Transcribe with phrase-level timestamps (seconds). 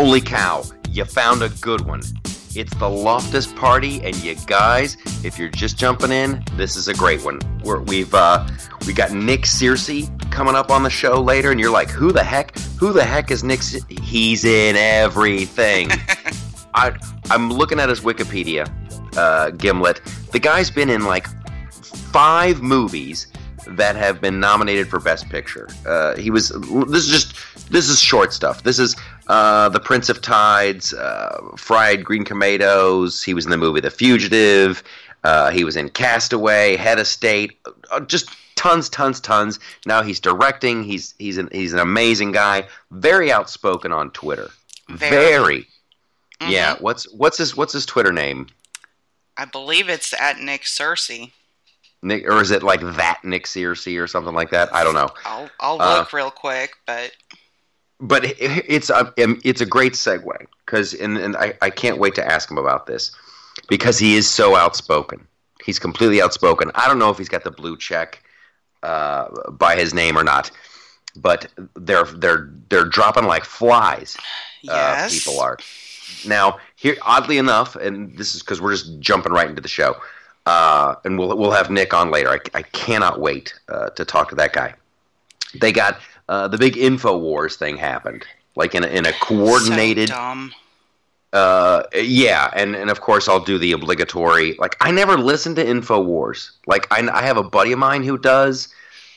[0.00, 2.00] Holy cow, you found a good one.
[2.54, 6.94] It's the Loftus Party, and you guys, if you're just jumping in, this is a
[6.94, 7.38] great one.
[7.62, 8.48] We're, we've uh,
[8.86, 12.24] we got Nick Searcy coming up on the show later, and you're like, who the
[12.24, 12.58] heck?
[12.78, 13.60] Who the heck is Nick?
[13.60, 13.80] Se-?
[14.00, 15.90] He's in everything.
[16.74, 16.98] I
[17.30, 18.72] I'm looking at his Wikipedia,
[19.18, 20.00] uh, Gimlet.
[20.32, 21.26] The guy's been in like
[22.10, 23.26] five movies
[23.66, 25.68] that have been nominated for Best Picture.
[25.86, 26.48] Uh, he was.
[26.88, 27.70] This is just.
[27.70, 28.64] This is short stuff.
[28.64, 28.96] This is
[29.30, 33.22] uh, The Prince of Tides, uh, Fried Green Tomatoes.
[33.22, 34.82] He was in the movie The Fugitive.
[35.22, 37.56] Uh, he was in Castaway, Head of State.
[37.92, 39.60] Uh, just tons, tons, tons.
[39.86, 40.82] Now he's directing.
[40.82, 42.66] He's he's an he's an amazing guy.
[42.90, 44.50] Very outspoken on Twitter.
[44.88, 45.10] Very.
[45.10, 45.60] Very.
[46.40, 46.50] Mm-hmm.
[46.50, 46.76] Yeah.
[46.80, 48.48] What's what's his what's his Twitter name?
[49.36, 51.30] I believe it's at Nick Searcy.
[52.02, 54.74] Nick, or is it like that Nick Searcy or something like that?
[54.74, 55.10] I don't know.
[55.24, 57.12] I'll I'll look uh, real quick, but
[58.00, 62.26] but it's a it's a great segue because and, and I, I can't wait to
[62.26, 63.12] ask him about this
[63.68, 65.26] because he is so outspoken.
[65.64, 66.70] He's completely outspoken.
[66.74, 68.22] I don't know if he's got the blue check
[68.82, 70.50] uh, by his name or not,
[71.16, 74.16] but they're they're they're dropping like flies.
[74.68, 75.58] Uh, yes, people are.
[76.26, 79.96] Now here, oddly enough, and this is because we're just jumping right into the show.
[80.46, 82.30] Uh, and we'll we'll have Nick on later.
[82.30, 84.74] I, I cannot wait uh, to talk to that guy.
[85.60, 90.08] They got uh, the big Infowars thing happened, like in a, in a coordinated.
[90.08, 90.52] So dumb.
[91.32, 94.54] Uh, yeah, and and of course I'll do the obligatory.
[94.54, 96.52] Like I never listened to Infowars.
[96.68, 98.68] Like I, I have a buddy of mine who does.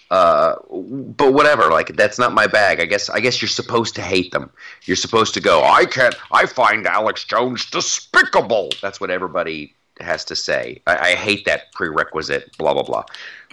[0.09, 2.79] Uh, but whatever, like that's not my bag.
[2.79, 4.49] I guess I guess you're supposed to hate them.
[4.83, 5.63] You're supposed to go.
[5.63, 6.15] I can't.
[6.31, 8.69] I find Alex Jones despicable.
[8.81, 10.81] That's what everybody has to say.
[10.87, 13.05] I, I hate that prerequisite, blah blah blah.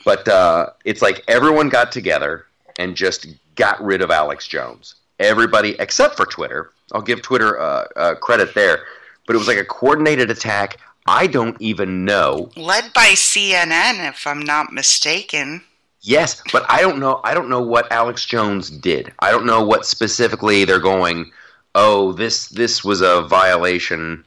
[0.05, 2.47] But uh, it's like everyone got together
[2.79, 3.27] and just
[3.61, 4.95] got rid of Alex Jones.
[5.19, 6.73] Everybody except for Twitter.
[6.93, 8.85] I'll give Twitter uh, uh, credit there,
[9.27, 10.79] but it was like a coordinated attack.
[11.07, 12.51] I don't even know.
[12.57, 15.63] Led by CNN, if I'm not mistaken.
[16.01, 17.21] Yes, but I don't know.
[17.23, 19.13] I don't know what Alex Jones did.
[19.19, 21.31] I don't know what specifically they're going.
[21.75, 24.25] Oh, this this was a violation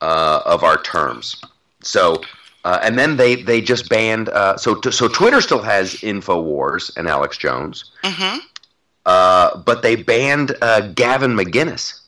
[0.00, 1.36] uh, of our terms.
[1.82, 2.22] So,
[2.64, 4.30] uh, and then they they just banned.
[4.30, 8.38] Uh, so so Twitter still has Infowars and Alex Jones, mm-hmm.
[9.10, 12.00] Uh, but they banned uh, Gavin McInnes.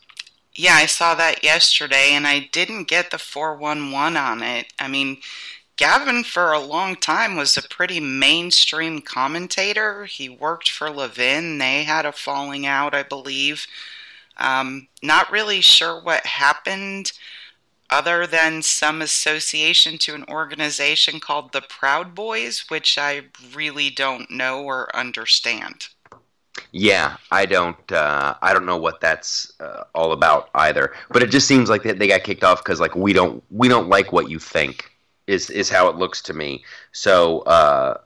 [0.55, 4.73] Yeah, I saw that yesterday, and I didn't get the four one one on it.
[4.79, 5.19] I mean.
[5.79, 10.05] Gavin, for a long time, was a pretty mainstream commentator.
[10.05, 11.59] He worked for Levin.
[11.59, 13.67] They had a falling out, I believe.
[14.37, 17.13] Um, not really sure what happened
[17.89, 23.23] other than some association to an organization called the Proud Boys, which I
[23.55, 25.89] really don't know or understand.
[26.73, 27.93] Yeah, I don't.
[27.93, 30.95] Uh, I don't know what that's uh, all about either.
[31.11, 33.69] But it just seems like they, they got kicked off because like we don't we
[33.69, 34.91] don't like what you think
[35.27, 36.65] is is how it looks to me.
[36.93, 37.99] So uh,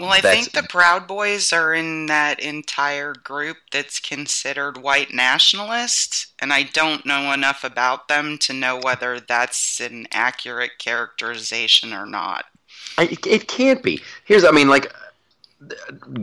[0.00, 6.28] well, I think the Proud Boys are in that entire group that's considered white nationalist,
[6.38, 12.06] and I don't know enough about them to know whether that's an accurate characterization or
[12.06, 12.46] not.
[12.96, 14.00] I, it can't be.
[14.24, 14.90] Here's, I mean, like,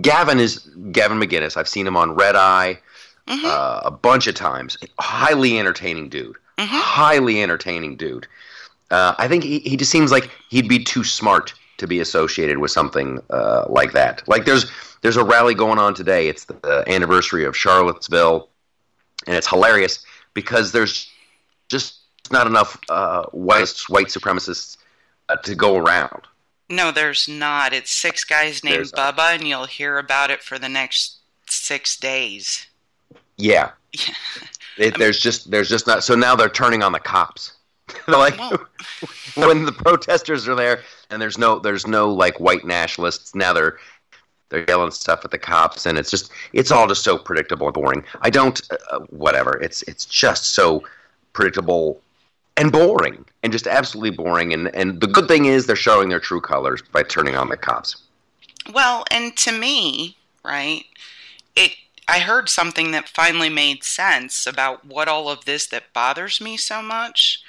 [0.02, 0.60] Gavin is
[0.92, 1.58] Gavin McInnes.
[1.58, 2.80] I've seen him on Red Eye
[3.28, 3.46] mm-hmm.
[3.46, 4.78] uh, a bunch of times.
[5.00, 6.38] Highly entertaining dude.
[6.58, 6.66] Mm-hmm.
[6.66, 8.28] Highly entertaining dude.
[8.90, 12.58] Uh, I think he, he just seems like he'd be too smart to be associated
[12.58, 14.28] with something uh, like that.
[14.28, 14.72] Like there's
[15.02, 16.28] there's a rally going on today.
[16.28, 18.50] It's the anniversary of Charlottesville,
[19.28, 20.04] and it's hilarious
[20.34, 21.12] because there's
[21.70, 22.00] just
[22.32, 24.78] not enough uh, white white supremacists
[25.30, 26.28] uh, to go around.
[26.70, 27.74] No, there's not.
[27.74, 29.34] It's six guys named there's Bubba, not.
[29.36, 31.18] and you'll hear about it for the next
[31.50, 32.68] six days.
[33.38, 33.72] Yeah.
[34.78, 36.04] it, there's just there's just not.
[36.04, 37.54] So now they're turning on the cops.
[38.08, 38.38] they're like,
[39.36, 43.78] when the protesters are there, and there's no there's no like white nationalists now they're
[44.50, 47.74] they're yelling stuff at the cops and it's just it's all just so predictable and
[47.74, 50.84] boring i don't uh, whatever it's it's just so
[51.34, 52.02] predictable
[52.58, 56.20] and boring and just absolutely boring and and the good thing is they're showing their
[56.20, 58.04] true colors by turning on the cops.
[58.74, 60.84] Well and to me right
[61.56, 61.72] it
[62.08, 66.58] i heard something that finally made sense about what all of this that bothers me
[66.58, 67.42] so much.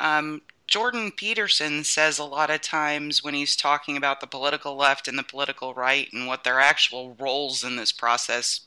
[0.00, 5.06] Um, Jordan Peterson says a lot of times when he's talking about the political left
[5.06, 8.60] and the political right and what their actual roles in this process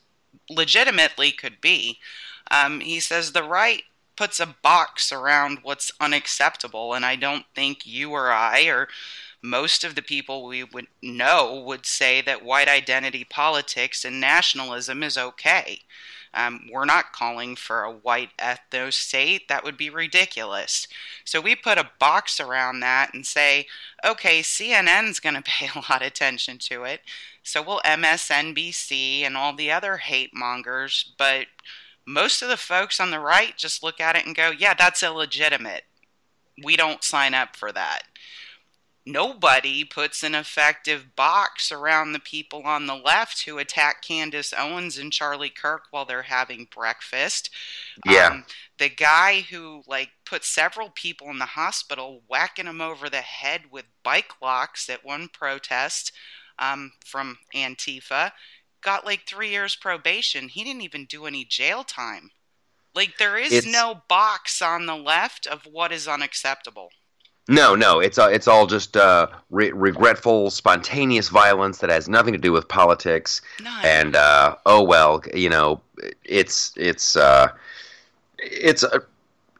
[0.48, 1.98] legitimately could be,
[2.50, 3.82] um, he says the right
[4.16, 8.88] puts a box around what's unacceptable, and I don't think you or I or
[9.42, 15.02] most of the people we would know would say that white identity politics and nationalism
[15.02, 15.80] is okay.
[16.34, 19.48] Um, we're not calling for a white ethno state.
[19.48, 20.86] That would be ridiculous.
[21.24, 23.66] So we put a box around that and say,
[24.04, 27.00] okay, CNN's going to pay a lot of attention to it.
[27.42, 31.12] So will MSNBC and all the other hate mongers.
[31.16, 31.46] But
[32.06, 35.02] most of the folks on the right just look at it and go, yeah, that's
[35.02, 35.82] illegitimate.
[36.62, 38.02] We don't sign up for that
[39.06, 44.98] nobody puts an effective box around the people on the left who attack Candace Owens
[44.98, 47.48] and Charlie Kirk while they're having breakfast.
[48.04, 48.26] Yeah.
[48.26, 48.44] Um,
[48.78, 53.62] the guy who like put several people in the hospital, whacking them over the head
[53.70, 56.12] with bike locks at one protest
[56.58, 58.32] um, from Antifa,
[58.86, 60.48] got like three years probation.
[60.48, 62.30] He didn't even do any jail time.
[62.94, 63.66] Like there is it's...
[63.66, 66.88] no box on the left of what is unacceptable.
[67.48, 72.32] No, no, it's uh, it's all just uh, re- regretful, spontaneous violence that has nothing
[72.32, 73.42] to do with politics.
[73.62, 73.76] No.
[73.84, 75.80] And uh, oh well, you know,
[76.24, 77.48] it's it's uh,
[78.38, 79.00] it's uh,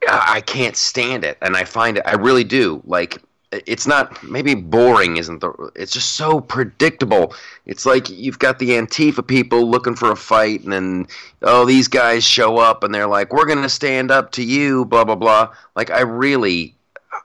[0.09, 2.05] I can't stand it, and I find it.
[2.07, 2.83] I really do.
[2.87, 3.23] Like
[3.67, 7.35] it's not maybe boring isn't the it's just so predictable
[7.67, 11.07] it's like you've got the antifa people looking for a fight and then
[11.43, 14.85] oh these guys show up and they're like we're going to stand up to you
[14.85, 16.77] blah blah blah like i really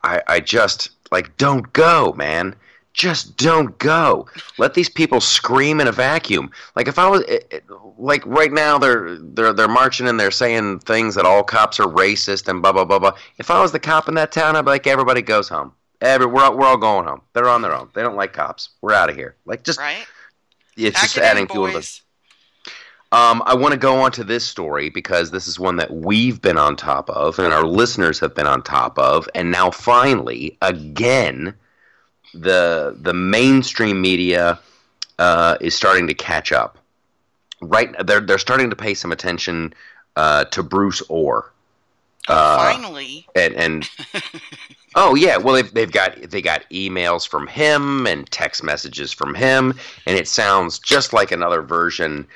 [0.04, 2.56] I, I just like don't go, man.
[2.94, 4.28] Just don't go.
[4.58, 6.52] Let these people scream in a vacuum.
[6.76, 7.24] Like if I was
[7.98, 11.88] like right now, they're they're they're marching and they're saying things that all cops are
[11.88, 13.14] racist and blah blah blah blah.
[13.38, 15.74] If I was the cop in that town, I'd be like, everybody goes home.
[16.02, 17.22] Every we're all, we're all going home.
[17.34, 17.90] They're on their own.
[17.94, 18.70] They don't like cops.
[18.82, 19.36] We're out of here.
[19.46, 20.06] Like just right.
[20.78, 22.02] It's just adding fuel to the
[23.14, 26.42] um, I want to go on to this story because this is one that we've
[26.42, 30.58] been on top of and our listeners have been on top of, and now finally,
[30.62, 31.54] again,
[32.34, 34.60] the the mainstream media
[35.20, 36.78] uh, is starting to catch up.
[37.62, 39.74] Right, they're they're starting to pay some attention
[40.16, 41.52] uh, to Bruce Ohr.
[42.30, 43.90] Uh, finally, and and
[44.96, 49.36] oh yeah, well they've they've got they got emails from him and text messages from
[49.36, 49.74] him,
[50.06, 52.28] and it sounds just like another version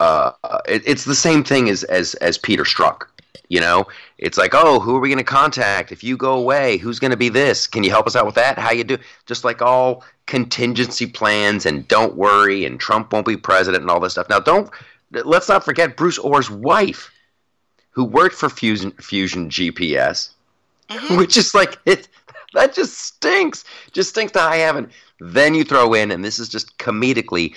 [0.00, 0.32] uh,
[0.66, 3.02] it, it's the same thing as as as Peter Strzok.
[3.48, 3.86] You know,
[4.18, 6.76] it's like, oh, who are we going to contact if you go away?
[6.76, 7.66] Who's going to be this?
[7.66, 8.58] Can you help us out with that?
[8.58, 8.98] How you do?
[9.24, 14.00] Just like all contingency plans and don't worry and Trump won't be president and all
[14.00, 14.28] this stuff.
[14.28, 14.70] Now, don't
[15.10, 17.10] let's not forget Bruce Ohr's wife,
[17.90, 20.30] who worked for Fusion Fusion GPS,
[20.88, 21.16] mm-hmm.
[21.16, 22.08] which is like it.
[22.54, 23.64] That just stinks.
[23.92, 24.90] Just stinks to high heaven.
[25.20, 27.54] Then you throw in, and this is just comedically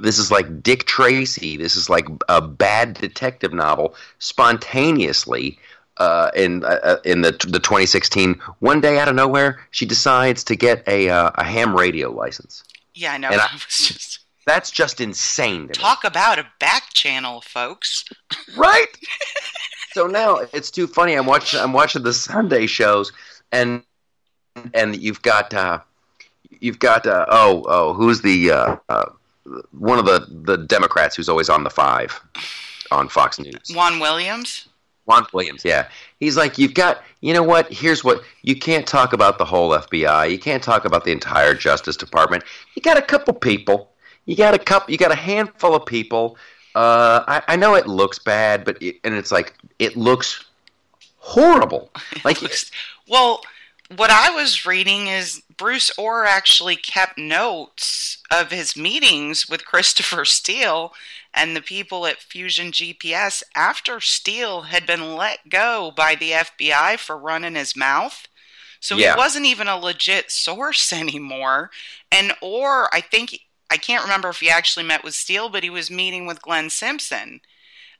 [0.00, 1.56] this is like Dick Tracy.
[1.56, 3.94] This is like a bad detective novel.
[4.18, 5.58] Spontaneously,
[5.98, 10.44] uh, in uh, uh in the the 2016, one day out of nowhere, she decides
[10.44, 12.64] to get a uh, a ham radio license.
[12.94, 13.28] Yeah, I know.
[13.28, 14.20] And I, just...
[14.46, 15.68] That's just insane.
[15.68, 16.08] Talk me.
[16.08, 18.04] about a back channel, folks.
[18.56, 18.86] right.
[19.98, 21.14] so now it's too funny.
[21.14, 23.10] I'm watching I'm watching the Sunday shows,
[23.50, 23.82] and
[24.72, 25.52] and you've got.
[25.52, 25.80] Uh,
[26.60, 29.06] you've got uh, oh oh who's the uh, uh,
[29.72, 32.20] one of the the Democrats who's always on the five
[32.92, 33.72] on Fox News.
[33.74, 34.68] Juan Williams.
[35.06, 35.88] Juan Williams, yeah.
[36.20, 37.72] He's like, you've got, you know what?
[37.72, 40.30] Here's what you can't talk about the whole FBI.
[40.30, 42.44] You can't talk about the entire Justice Department.
[42.74, 43.90] You got a couple people.
[44.26, 44.92] You got a couple.
[44.92, 46.36] You got a handful of people.
[46.78, 50.44] Uh, I, I know it looks bad, but it, and it's like it looks
[51.18, 51.90] horrible.
[52.24, 52.38] Like,
[53.08, 53.42] well,
[53.96, 60.24] what I was reading is Bruce Ohr actually kept notes of his meetings with Christopher
[60.24, 60.92] Steele
[61.34, 66.96] and the people at Fusion GPS after Steele had been let go by the FBI
[66.96, 68.28] for running his mouth.
[68.78, 69.14] So yeah.
[69.14, 71.70] he wasn't even a legit source anymore.
[72.12, 75.70] And or I think I can't remember if he actually met with Steele, but he
[75.70, 77.40] was meeting with Glenn Simpson.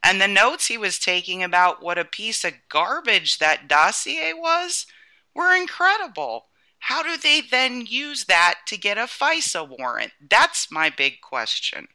[0.02, 4.87] And the notes he was taking about what a piece of garbage that dossier was
[5.34, 6.46] were incredible.
[6.80, 10.12] How do they then use that to get a FISA warrant?
[10.30, 11.88] That's my big question.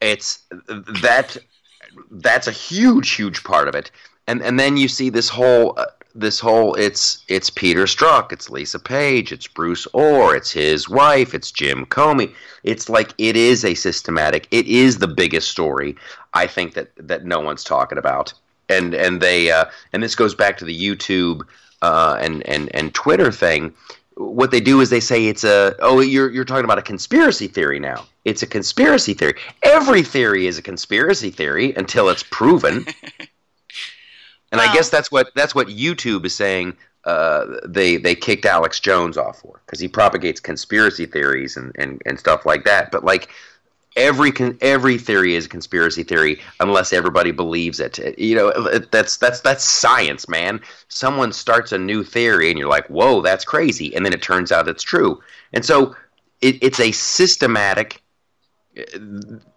[0.00, 0.42] It's
[1.02, 1.36] that
[2.10, 3.90] that's a huge huge part of it.
[4.26, 8.50] And and then you see this whole uh, this whole it's it's Peter Strzok, it's
[8.50, 12.34] Lisa Page, it's Bruce Ohr, it's his wife, it's Jim Comey.
[12.62, 14.48] It's like it is a systematic.
[14.50, 15.96] It is the biggest story
[16.34, 18.32] I think that that no one's talking about.
[18.68, 21.42] And and they uh, and this goes back to the YouTube
[21.82, 23.74] uh, and and and Twitter thing,
[24.20, 27.46] what they do is they say it's a oh you're you're talking about a conspiracy
[27.46, 28.06] theory now.
[28.24, 29.34] It's a conspiracy theory.
[29.62, 32.86] Every theory is a conspiracy theory until it's proven.
[34.52, 36.76] and I guess that's what that's what YouTube is saying.
[37.04, 42.02] Uh, they they kicked Alex Jones off for because he propagates conspiracy theories and, and,
[42.04, 42.90] and stuff like that.
[42.90, 43.30] But like
[43.96, 48.18] every con- every theory is a conspiracy theory unless everybody believes it.
[48.18, 50.60] You know, that's that's that's science, man.
[50.88, 54.52] Someone starts a new theory and you're like, "Whoa, that's crazy," and then it turns
[54.52, 55.22] out it's true.
[55.52, 55.94] And so
[56.40, 58.02] it, it's a systematic.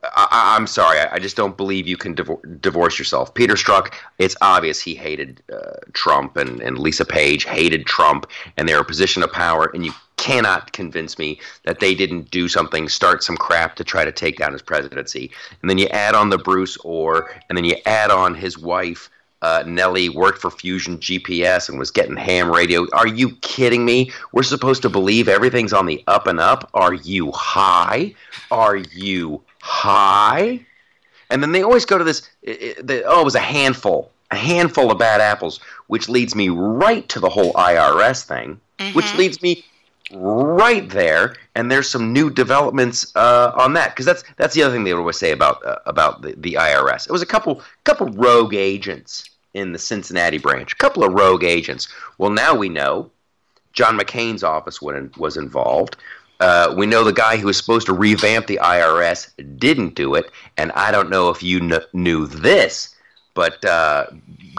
[0.04, 3.34] I, am sorry, I, just don't believe you can divor- divorce yourself.
[3.34, 8.68] Peter Strzok, it's obvious he hated uh, Trump, and, and Lisa Page hated Trump, and
[8.68, 12.88] they're a position of power, and you cannot convince me that they didn't do something,
[12.88, 15.32] start some crap to try to take down his presidency.
[15.62, 19.10] And then you add on the Bruce Ohr, and then you add on his wife.
[19.44, 22.88] Uh, Nellie worked for Fusion GPS and was getting ham radio.
[22.94, 24.10] Are you kidding me?
[24.32, 26.70] We're supposed to believe everything's on the up and up.
[26.74, 28.16] Are you high?
[28.52, 30.66] Are you high?
[31.30, 32.30] And then they always go to this.
[32.42, 37.08] It, oh, it was a handful, a handful of bad apples, which leads me right
[37.10, 38.96] to the whole IRS thing, mm-hmm.
[38.96, 39.66] which leads me
[40.14, 44.74] right there, and there's some new developments uh, on that because that's that's the other
[44.74, 47.08] thing they always say about uh, about the, the IRS.
[47.08, 51.44] It was a couple couple rogue agents in the Cincinnati branch, a couple of rogue
[51.44, 51.88] agents.
[52.18, 53.12] Well, now we know
[53.74, 55.98] John McCain's office was involved.
[56.40, 60.30] Uh, we know the guy who was supposed to revamp the IRS didn't do it,
[60.58, 62.96] and I don't know if you kn- knew this,
[63.34, 64.08] but uh,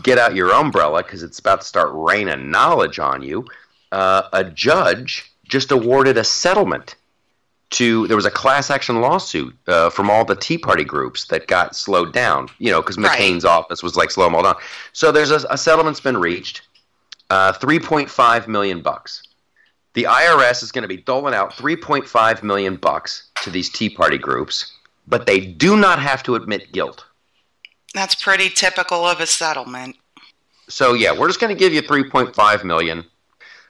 [0.03, 3.45] get out your umbrella because it's about to start raining knowledge on you.
[3.93, 6.97] Uh, a judge just awarded a settlement
[7.71, 11.47] to there was a class action lawsuit uh, from all the Tea Party groups that
[11.47, 13.51] got slowed down, you know, because McCain's right.
[13.51, 14.57] office was like slow them all down.
[14.93, 16.63] So there's a, a settlement's been reached,
[17.31, 19.23] uh, 3.5 million bucks.
[19.95, 24.19] The IRS is going to be doling out 3.5 million bucks to these Tea Party
[24.19, 24.73] groups,
[25.07, 27.05] but they do not have to admit guilt.
[27.95, 29.97] That's pretty typical of a settlement.
[30.69, 33.05] So yeah, we're just going to give you 3.5 million,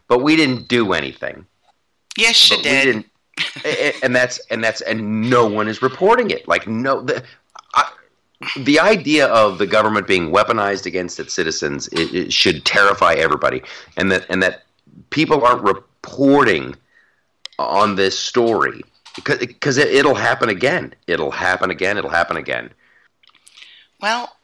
[0.08, 1.46] but we didn't do anything.
[2.16, 3.04] Yes, you did.
[4.02, 6.46] And that's and that's and no one is reporting it.
[6.46, 7.22] Like no, the,
[7.74, 7.90] I,
[8.58, 13.62] the idea of the government being weaponized against its citizens it, it should terrify everybody,
[13.96, 14.64] and that and that
[15.10, 16.76] people aren't reporting
[17.58, 18.82] on this story
[19.16, 20.94] because because it, it'll happen again.
[21.06, 21.98] It'll happen again.
[21.98, 22.70] It'll happen again.
[24.00, 24.36] Well,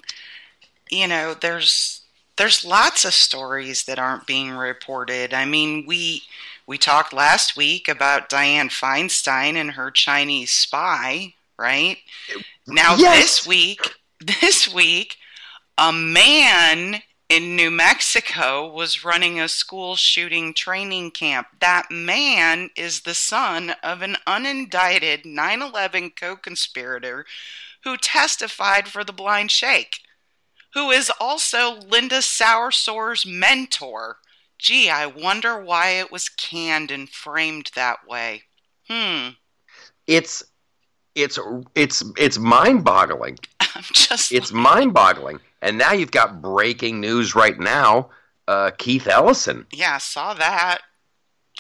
[0.91, 2.01] you know, there's
[2.37, 5.35] there's lots of stories that aren't being reported.
[5.35, 6.23] I mean, we
[6.71, 11.97] we talked last week about Dianne Feinstein and her Chinese spy, right?
[12.65, 13.19] Now yes.
[13.19, 13.81] this week,
[14.21, 15.17] this week,
[15.77, 21.49] a man in New Mexico was running a school shooting training camp.
[21.59, 27.27] That man is the son of an unindicted 9 11 co conspirator
[27.83, 29.99] who testified for the Blind Sheikh
[30.75, 34.19] who is also Linda Sarsour's mentor.
[34.61, 38.43] Gee, I wonder why it was canned and framed that way.
[38.89, 39.31] Hmm.
[40.07, 40.43] It's
[41.15, 41.39] it's
[41.75, 43.39] it's it's mind-boggling.
[43.75, 44.63] I'm just It's like...
[44.63, 45.41] mind-boggling.
[45.63, 48.11] And now you've got breaking news right now.
[48.47, 49.67] Uh, Keith Ellison.
[49.73, 50.81] Yeah, I saw that.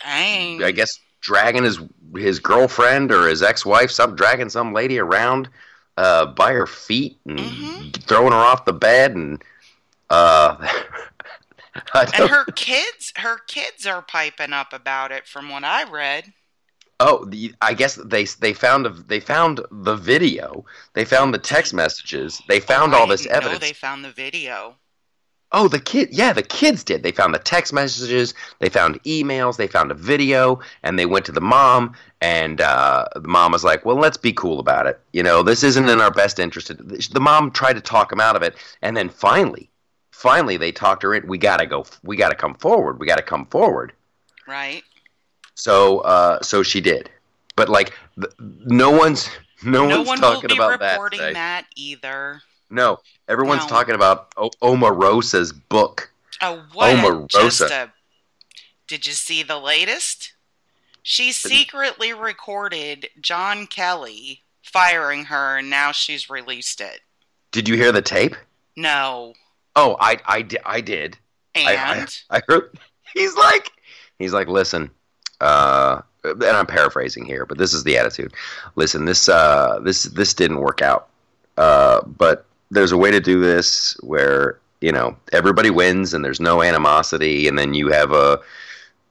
[0.02, 0.62] Dang.
[0.62, 1.78] I guess dragging his
[2.16, 5.48] his girlfriend or his ex-wife, some dragging some lady around
[5.96, 7.90] uh, by her feet and mm-hmm.
[8.02, 9.42] throwing her off the bed and
[10.10, 10.56] uh,
[11.94, 16.32] and her kids her kids are piping up about it from what I read.
[16.98, 20.64] Oh, the, I guess they they found a, they found the video.
[20.92, 22.42] They found the text messages.
[22.48, 23.60] They found oh, all this evidence.
[23.60, 24.76] they found the video.
[25.52, 27.02] Oh, the kid, yeah, the kids did.
[27.02, 31.26] They found the text messages, they found emails, they found a video, and they went
[31.26, 35.00] to the mom, and uh, the mom was like, "Well, let's be cool about it.
[35.12, 38.36] You know, this isn't in our best interest." The mom tried to talk him out
[38.36, 39.69] of it, and then finally,
[40.20, 41.26] finally, they talked her in.
[41.26, 41.86] We gotta go.
[42.02, 43.00] We gotta come forward.
[43.00, 43.92] We gotta come forward.
[44.46, 44.82] Right.
[45.54, 47.10] So, uh, so she did,
[47.56, 47.96] but like,
[48.38, 49.28] no one's
[49.62, 50.98] no, no one's one talking about that.
[51.34, 52.40] that either.
[52.70, 52.98] No,
[53.28, 53.68] everyone's no.
[53.68, 56.10] talking about o- Omarosa's book.
[56.40, 57.70] Oh, what Omarosa.
[57.70, 57.92] A,
[58.86, 60.32] did you see the latest?
[61.02, 67.00] She secretly recorded John Kelly firing her, and now she's released it.
[67.52, 68.36] Did you hear the tape?
[68.76, 69.34] No.
[69.80, 71.16] Oh, I, I, I did.
[71.54, 72.78] And I, I, I heard.
[73.14, 73.72] He's like,
[74.18, 74.90] he's like, listen,
[75.40, 78.34] uh, and I'm paraphrasing here, but this is the attitude.
[78.76, 81.08] Listen, this, uh, this, this didn't work out.
[81.56, 86.40] Uh, but there's a way to do this where you know everybody wins and there's
[86.40, 88.40] no animosity, and then you have a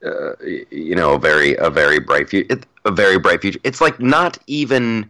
[0.03, 0.33] uh,
[0.71, 2.59] you know a very a very bright future.
[2.85, 3.59] A very bright future.
[3.63, 5.09] It's like not even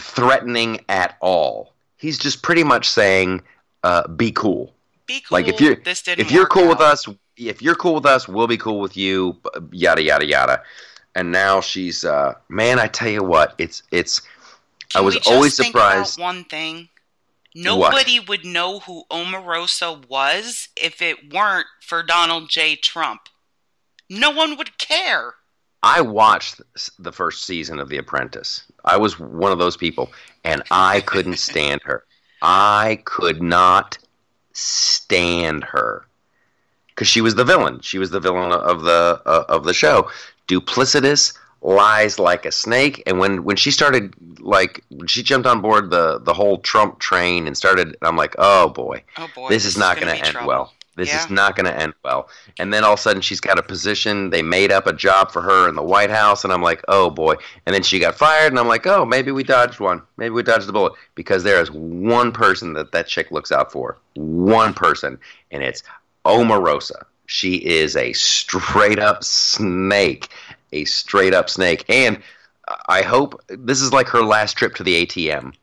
[0.00, 1.74] threatening at all.
[1.96, 3.42] He's just pretty much saying,
[3.84, 4.72] uh, "Be cool."
[5.06, 5.38] Be cool.
[5.38, 6.68] Like if you're if you're cool out.
[6.70, 9.36] with us, if you're cool with us, we'll be cool with you.
[9.70, 10.62] Yada yada yada.
[11.14, 12.78] And now she's uh, man.
[12.80, 14.28] I tell you what, it's it's Can
[14.96, 16.18] I was always surprised.
[16.18, 16.88] One thing.
[17.56, 22.74] Nobody would know who Omarosa was if it weren't for Donald J.
[22.74, 23.28] Trump.
[24.10, 25.34] No one would care.
[25.84, 26.60] I watched
[26.98, 28.64] the first season of The Apprentice.
[28.84, 30.10] I was one of those people,
[30.42, 32.04] and I couldn't stand her.
[32.44, 33.96] I could not
[34.52, 36.06] stand her
[36.88, 37.80] because she was the villain.
[37.80, 40.10] She was the villain of the uh, of the show.
[40.46, 43.02] Duplicitous, lies like a snake.
[43.06, 46.98] And when when she started, like when she jumped on board the the whole Trump
[46.98, 50.32] train and started, I'm like, oh boy, Oh boy, this, is not going to end
[50.32, 50.48] trouble.
[50.48, 50.72] well.
[50.96, 51.24] This Yeah.
[51.24, 52.28] is not going to end well.
[52.58, 54.30] And then all of a sudden, she's got a position.
[54.30, 57.10] They made up a job for her in the White House, and I'm like, oh
[57.10, 57.34] boy.
[57.66, 60.02] And then she got fired, and I'm like, oh, maybe we dodged one.
[60.16, 63.72] Maybe we dodged the bullet because there is one person that that chick looks out
[63.72, 63.98] for.
[64.14, 65.18] One person,
[65.50, 65.82] and it's
[66.24, 67.04] Omarosa.
[67.26, 70.28] She is a straight up snake,
[70.72, 71.84] a straight up snake.
[71.88, 72.22] And
[72.88, 75.54] I hope this is like her last trip to the ATM.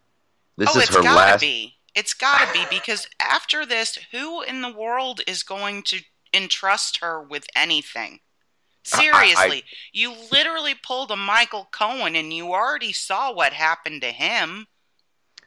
[0.58, 1.42] This oh, is her last.
[1.42, 1.76] be.
[1.96, 6.02] It's gotta be because after this, who in the world is going to
[6.34, 8.20] entrust her with anything?
[8.84, 14.68] Seriously, you literally pulled a Michael Cohen, and you already saw what happened to him.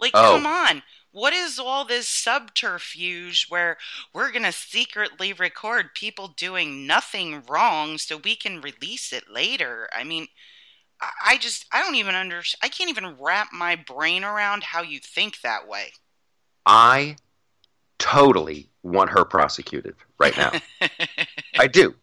[0.01, 0.35] Like, Oh.
[0.37, 0.83] come on.
[1.11, 3.79] What is all this subterfuge where
[4.13, 9.89] we're going to secretly record people doing nothing wrong so we can release it later?
[9.93, 10.29] I mean,
[11.01, 14.83] I I just, I don't even under, I can't even wrap my brain around how
[14.83, 15.93] you think that way.
[16.67, 17.17] I
[17.99, 20.53] totally want her prosecuted right now.
[21.59, 21.95] I do.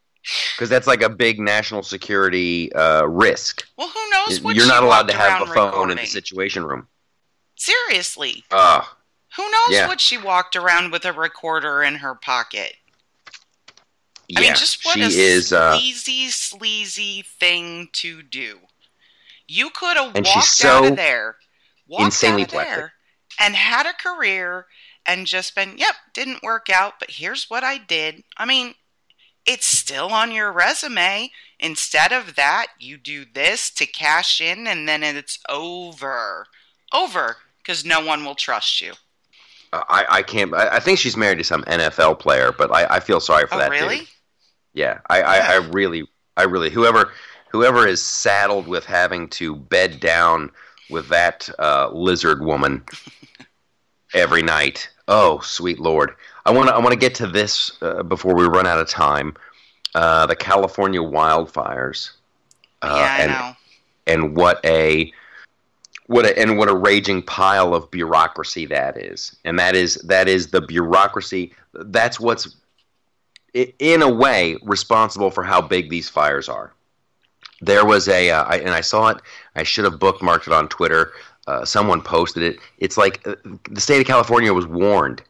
[0.56, 3.68] Because that's like a big national security uh, risk.
[3.78, 6.88] well, who knows what You're not allowed to have a phone in the situation room.
[7.56, 8.86] Seriously, Ugh.
[9.36, 9.88] who knows Yeah.
[9.88, 12.76] what she walked around with a recorder in her pocket?
[14.28, 15.52] Yeah, I mean, just what she a is.
[15.52, 18.60] Uh, sleazy, sleazy thing to do.
[19.48, 21.36] You could have walked she's out of there,
[21.88, 22.94] walked insanely out of there.
[23.40, 24.68] And had a career,
[25.06, 28.24] and just been, yep, didn't work out, but here's what I did.
[28.38, 28.76] I mean,
[29.46, 31.32] it's still on your resume.
[31.60, 36.46] Instead of that, you do this to cash in, and then it's over,
[36.94, 38.94] over, because no one will trust you.
[39.74, 40.54] I, I can't.
[40.54, 43.56] I, I think she's married to some NFL player, but I, I feel sorry for
[43.56, 43.72] Oh, that.
[43.72, 44.00] really?
[44.00, 44.08] Dude.
[44.74, 47.12] Yeah, I, I, I really, I really, whoever,
[47.52, 50.52] whoever is saddled with having to bed down
[50.90, 52.84] with that uh, lizard woman
[54.14, 54.90] every night.
[55.08, 56.16] Oh, sweet lord!
[56.46, 58.90] I want to, I want to get to this uh, before we run out of
[58.90, 59.36] time.
[59.94, 62.12] Uh, the California wildfires.
[62.82, 63.56] Uh, yeah, I and, know.
[64.08, 65.12] and what a
[66.12, 70.28] what a, and what a raging pile of bureaucracy that is and that is that
[70.28, 72.58] is the bureaucracy that's what's
[73.54, 76.74] in a way responsible for how big these fires are
[77.62, 79.22] there was a uh, I, and i saw it
[79.56, 81.14] i should have bookmarked it on twitter
[81.48, 82.60] uh, someone posted it.
[82.78, 83.36] It's like uh,
[83.70, 85.22] the state of california was warned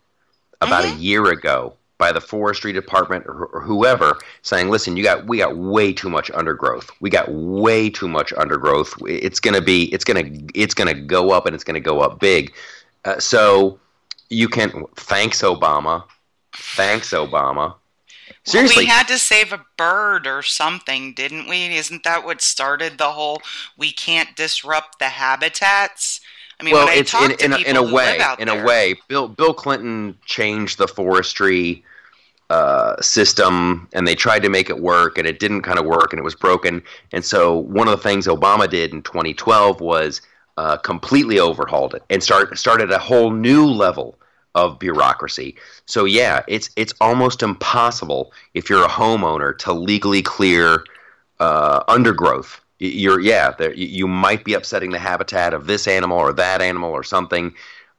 [0.62, 5.28] about a year ago by the forestry department or, or whoever saying listen you got
[5.28, 6.90] we got way too much undergrowth.
[7.00, 8.94] We got way too much undergrowth.
[9.06, 11.76] It's going to be it's going to it's going to go up and it's going
[11.76, 12.54] to go up big.
[13.06, 13.80] Uh, so
[14.30, 16.04] you can thanks obama.
[16.54, 17.76] Thanks obama
[18.44, 21.76] seriously Well, we had to save a bird or something, didn't we?
[21.76, 23.42] Isn't that what started the whole
[23.78, 26.22] "we can't disrupt the habitats"?
[26.60, 28.20] I mean, well, it's in, in, in a way.
[28.38, 31.84] In there, a way, Bill Bill Clinton changed the forestry
[32.52, 36.12] uh, system, and they tried to make it work, and it didn't kind of work,
[36.12, 36.84] and it was broken.
[37.14, 40.22] And so, one of the things Obama did in 2012 was
[40.58, 44.18] uh, completely overhauled it and start started a whole new level
[44.56, 45.56] of bureaucracy.
[45.86, 50.84] So yeah, it's it's almost impossible if you're a homeowner to legally clear
[51.40, 52.60] uh, undergrowth.
[52.80, 56.92] You're yeah, there, you- might be upsetting the habitat of this animal or that animal
[56.92, 57.54] or something.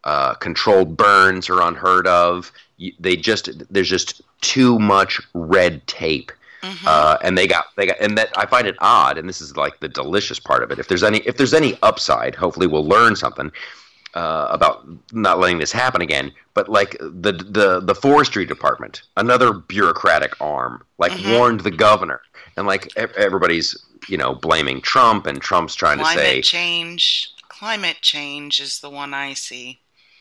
[0.05, 2.51] Uh, controlled burns are unheard of.
[2.99, 6.33] They just there's just too much red tape,
[6.65, 6.85] Mhm.
[6.87, 9.17] uh, and they got they got and that I find it odd.
[9.17, 10.81] And this is like the delicious part of it.
[10.81, 13.53] If there's any if there's any upside, hopefully we'll learn something
[14.15, 16.33] uh, about not letting this happen again.
[16.55, 21.33] But like the the the forestry department, another bureaucratic arm, like Mhm.
[21.39, 22.21] warned the governor,
[22.57, 23.77] and like ev- everybody's
[24.09, 27.31] you know blaming Trump, and Trump's trying climate to say climate change.
[27.49, 29.79] Climate change is the one I see.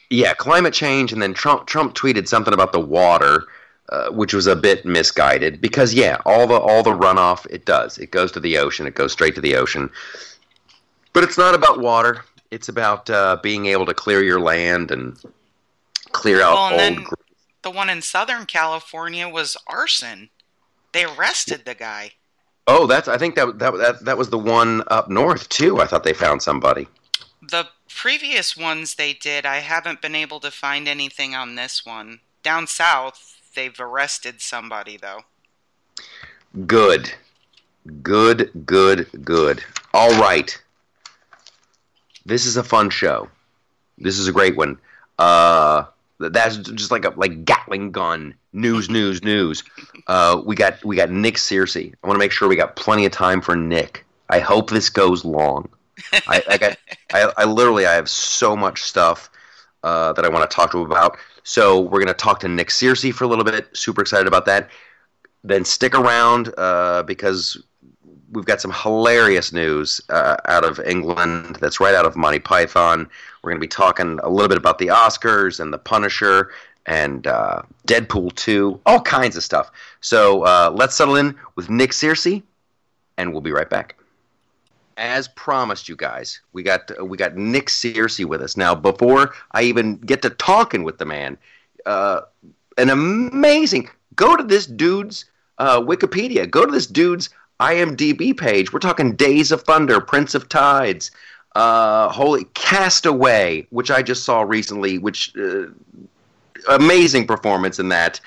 [0.09, 3.45] yeah, climate change, and then Trump Trump tweeted something about the water.
[3.89, 7.97] Uh, which was a bit misguided because yeah, all the all the runoff it does
[7.97, 9.89] it goes to the ocean, it goes straight to the ocean.
[11.11, 12.23] But it's not about water.
[12.51, 15.17] It's about uh, being able to clear your land and
[16.11, 17.07] clear out Well, and old.
[17.07, 17.15] then-
[17.63, 20.29] The one in Southern California was arson.
[20.93, 22.11] They arrested the guy.
[22.67, 25.79] oh, that's I think that that that that was the one up north too.
[25.81, 26.87] I thought they found somebody.
[27.41, 32.19] the previous ones they did, I haven't been able to find anything on this one.
[32.43, 35.21] Down south, they've arrested somebody though.
[36.67, 37.13] Good.
[38.03, 39.63] Good, good, good.
[39.93, 40.61] All right.
[42.25, 43.29] This is a fun show.
[43.97, 44.77] This is a great one.
[45.19, 45.85] Uh,
[46.19, 49.63] that's just like a like Gatling gun news, news, news.
[50.07, 51.93] Uh, we got we got Nick Searcy.
[52.03, 54.05] I want to make sure we got plenty of time for Nick.
[54.29, 55.69] I hope this goes long.
[56.27, 56.77] I, I got
[57.13, 59.29] I, I literally I have so much stuff
[59.83, 61.17] uh, that I want to talk to him about.
[61.43, 63.69] So we're gonna talk to Nick Searcy for a little bit.
[63.73, 64.69] Super excited about that.
[65.43, 67.63] Then stick around uh, because
[68.31, 71.57] we've got some hilarious news uh, out of England.
[71.59, 73.09] That's right out of Monty Python.
[73.41, 76.51] We're going to be talking a little bit about the Oscars and the Punisher
[76.85, 79.71] and uh, Deadpool 2, all kinds of stuff.
[80.01, 82.43] So uh, let's settle in with Nick Searcy,
[83.17, 83.95] and we'll be right back.
[84.97, 88.75] As promised, you guys, we got we got Nick Searcy with us now.
[88.75, 91.37] Before I even get to talking with the man,
[91.85, 92.21] uh,
[92.77, 93.89] an amazing.
[94.15, 95.25] Go to this dude's
[95.57, 96.49] uh, Wikipedia.
[96.49, 97.29] Go to this dude's
[97.61, 98.73] IMDb page.
[98.73, 101.11] We're talking Days of Thunder, Prince of Tides,
[101.55, 105.67] uh, Holy Castaway, which I just saw recently, which uh,
[106.69, 108.19] amazing performance in that.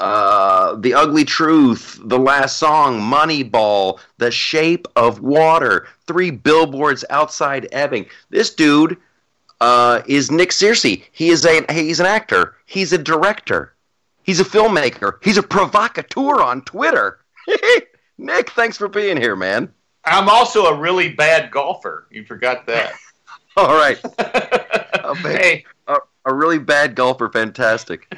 [0.00, 7.68] Uh, the Ugly Truth, The Last Song, Moneyball, The Shape of Water, Three Billboards Outside
[7.72, 8.06] Ebbing.
[8.30, 8.96] This dude
[9.60, 11.04] uh, is Nick Searcy.
[11.12, 12.56] He is a he's an actor.
[12.64, 13.74] He's a director.
[14.22, 15.18] He's a filmmaker.
[15.22, 17.18] He's a provocateur on Twitter.
[18.20, 19.72] Nick, thanks for being here, man.
[20.04, 22.06] I'm also a really bad golfer.
[22.10, 22.92] You forgot that.
[23.56, 23.98] All right.
[24.18, 25.64] a, hey.
[25.88, 27.30] a, a really bad golfer.
[27.30, 28.12] Fantastic.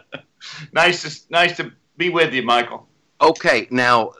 [0.72, 2.88] nice to nice to be with you, Michael.
[3.20, 4.12] Okay, now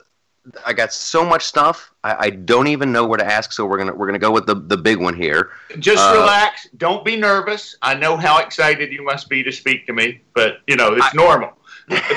[0.67, 1.93] I got so much stuff.
[2.03, 3.53] I, I, don't even know where to ask.
[3.53, 5.51] So we're gonna we're gonna go with the the big one here.
[5.79, 6.69] Just uh, relax.
[6.79, 7.77] Don't be nervous.
[7.81, 11.07] I know how excited you must be to speak to me, but you know it's
[11.07, 11.53] I, normal.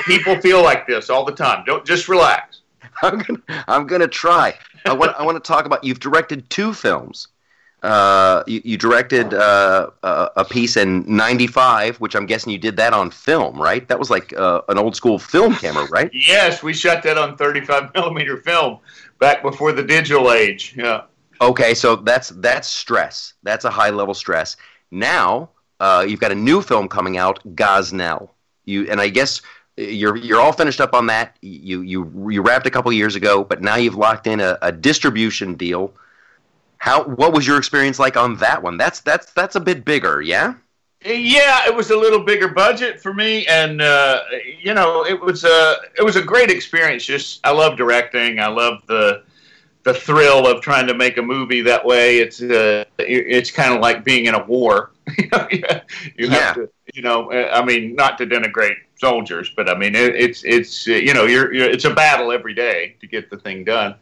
[0.05, 1.63] People feel like this all the time.
[1.67, 2.58] Don't just relax.
[3.01, 4.57] I'm gonna I'm gonna try.
[4.85, 5.83] I want I want to talk about.
[5.83, 7.27] You've directed two films.
[7.81, 12.93] Uh, you, you directed uh, a piece in '95, which I'm guessing you did that
[12.93, 13.87] on film, right?
[13.87, 16.09] That was like uh, an old school film camera, right?
[16.27, 18.79] yes, we shot that on 35 millimeter film
[19.19, 20.75] back before the digital age.
[20.75, 21.03] Yeah.
[21.41, 23.33] Okay, so that's that's stress.
[23.43, 24.57] That's a high level stress.
[24.91, 25.49] Now
[25.79, 28.29] uh, you've got a new film coming out, Gosnell.
[28.65, 29.41] You and I guess
[29.79, 31.37] you're you're all finished up on that.
[31.41, 34.71] You you you wrapped a couple years ago, but now you've locked in a, a
[34.71, 35.93] distribution deal.
[36.77, 38.77] How what was your experience like on that one?
[38.77, 40.55] That's that's that's a bit bigger, yeah.
[41.05, 44.21] Yeah, it was a little bigger budget for me, and uh,
[44.61, 47.05] you know, it was a it was a great experience.
[47.05, 48.39] Just I love directing.
[48.39, 49.23] I love the
[49.83, 52.17] the thrill of trying to make a movie that way.
[52.17, 54.91] It's uh, it's kind of like being in a war.
[55.17, 56.53] you have yeah.
[56.53, 60.87] to, you know, I mean, not to denigrate soldiers, but I mean, it, it's it's
[60.87, 63.95] you know, you're, you're, it's a battle every day to get the thing done,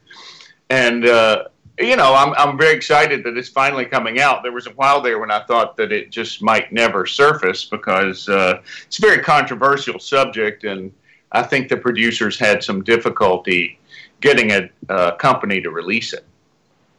[0.70, 1.46] and uh,
[1.80, 4.43] you know, I'm I'm very excited that it's finally coming out.
[4.43, 8.28] There was a while there when I thought that it just might never surface because
[8.28, 10.91] uh, it's a very controversial subject, and
[11.32, 13.80] I think the producers had some difficulty
[14.22, 16.26] getting a, a company to release it.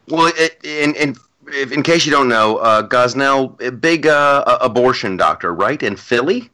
[0.07, 1.15] Well, it, in,
[1.53, 6.49] in in case you don't know, uh, Gosnell, big uh, abortion doctor, right in Philly.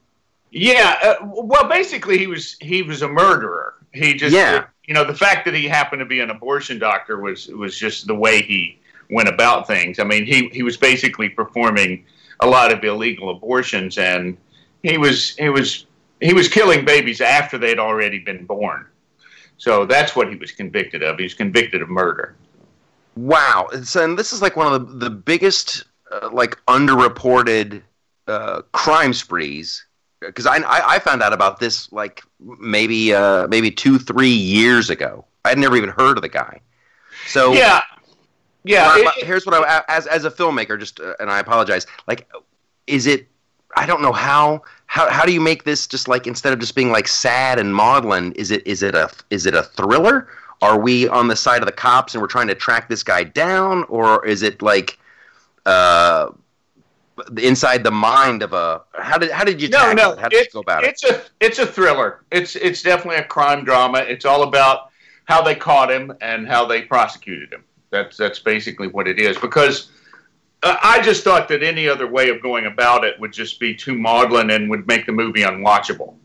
[0.52, 3.76] Yeah, uh, well, basically, he was he was a murderer.
[3.92, 4.66] He just, yeah.
[4.88, 8.08] you know, the fact that he happened to be an abortion doctor was was just
[8.08, 8.80] the way he
[9.10, 10.00] went about things.
[10.00, 12.06] I mean, he he was basically performing
[12.40, 14.38] a lot of illegal abortions, and
[14.84, 15.86] he was he was
[16.22, 18.86] he was killing babies after they'd already been born.
[19.58, 21.18] So that's what he was convicted of.
[21.18, 22.36] He was convicted of murder.
[23.16, 27.82] Wow, And, so, and this is like one of the the biggest uh, like underreported
[28.28, 29.86] uh, crime sprees
[30.20, 35.26] because I, I found out about this like maybe uh, maybe two three years ago.
[35.44, 36.60] I had never even heard of the guy.
[37.28, 37.82] So yeah,
[38.64, 38.96] yeah.
[38.98, 41.86] it, here's what I as as a filmmaker, just uh, and I apologize.
[42.08, 42.30] Like,
[42.88, 43.28] is it?
[43.78, 46.76] I don't know how how how do you make this just like instead of just
[46.76, 48.32] being like sad and maudlin?
[48.34, 50.28] Is it is it a is it a thriller?
[50.66, 53.24] Are we on the side of the cops and we're trying to track this guy
[53.24, 54.98] down, or is it like?
[55.66, 56.32] Uh,
[57.42, 60.20] inside the mind of a how did how did you no no it?
[60.20, 61.10] how did it, you go about it's it?
[61.10, 62.24] It's a it's a thriller.
[62.32, 64.00] It's it's definitely a crime drama.
[64.00, 64.90] It's all about
[65.26, 67.64] how they caught him and how they prosecuted him.
[67.90, 69.38] That's that's basically what it is.
[69.38, 69.92] Because
[70.64, 73.74] uh, I just thought that any other way of going about it would just be
[73.74, 76.16] too maudlin and would make the movie unwatchable.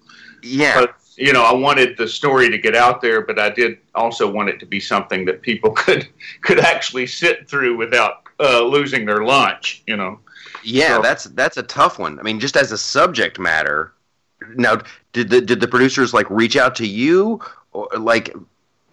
[0.43, 0.81] Yeah.
[0.81, 4.31] But, you know, I wanted the story to get out there, but I did also
[4.31, 6.09] want it to be something that people could
[6.41, 9.83] could actually sit through without uh, losing their lunch.
[9.87, 10.19] You know.
[10.65, 12.19] Yeah, So- that's that's a tough one.
[12.19, 13.93] I mean, just as a subject matter.
[14.57, 14.81] Now,
[15.13, 17.41] did the did the producers like reach out to you,
[17.73, 18.35] or like?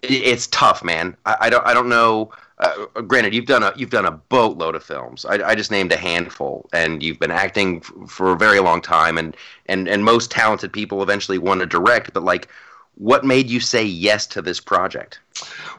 [0.02, 1.16] It's tough, man.
[1.26, 2.30] I, I don't I don't know.
[2.60, 5.24] Uh, granted, you've done a you've done a boatload of films.
[5.24, 8.80] I, I just named a handful, and you've been acting f- for a very long
[8.80, 9.16] time.
[9.16, 12.12] And and and most talented people eventually want to direct.
[12.12, 12.48] But like,
[12.96, 15.20] what made you say yes to this project?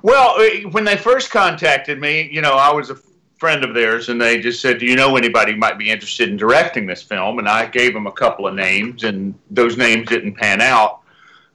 [0.04, 2.98] Well, uh, when they first contacted me, you know, I was a
[3.38, 6.38] friend of theirs, and they just said, "Do you know anybody might be interested in
[6.38, 10.36] directing this film?" And I gave them a couple of names, and those names didn't
[10.36, 10.99] pan out.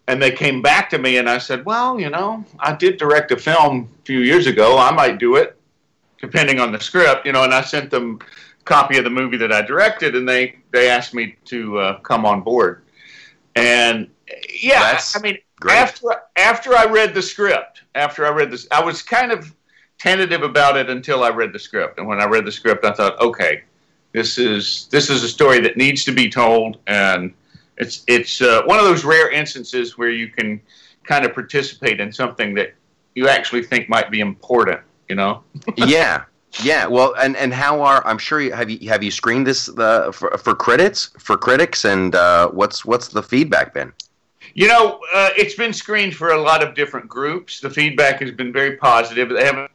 [0.07, 3.33] And they came back to me, and I said, "Well, you know, I did direct
[3.33, 4.77] a film a few years ago.
[4.77, 5.57] I might do it,
[6.21, 8.19] depending on the script, you know." And I sent them
[8.61, 11.99] a copy of the movie that I directed, and they they asked me to uh,
[12.01, 12.83] come on board.
[13.57, 14.11] And
[14.61, 15.77] yeah, That's I mean, great.
[15.77, 19.55] after after I read the script, after I read this, I was kind of
[19.99, 21.99] tentative about it until I read the script.
[21.99, 23.63] And when I read the script, I thought, okay,
[24.13, 27.33] this is this is a story that needs to be told, and
[27.77, 30.61] it's it's uh, one of those rare instances where you can
[31.05, 32.75] kind of participate in something that
[33.15, 34.81] you actually think might be important.
[35.09, 35.43] You know?
[35.77, 36.25] yeah,
[36.63, 36.87] yeah.
[36.87, 40.13] Well, and and how are I'm sure you have you have you screened this uh,
[40.13, 43.93] for for critics for critics and uh, what's what's the feedback been?
[44.55, 47.61] You know, uh, it's been screened for a lot of different groups.
[47.61, 49.31] The feedback has been very positive.
[49.31, 49.71] They haven't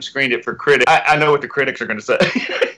[0.00, 0.90] screened it for critics.
[0.90, 2.18] I, I know what the critics are going to say.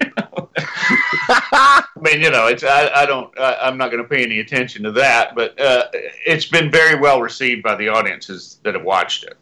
[1.55, 4.41] I mean, you know, it's I, I don't I, I'm not going to pay any
[4.41, 8.85] attention to that, but uh, it's been very well received by the audiences that have
[8.85, 9.37] watched it.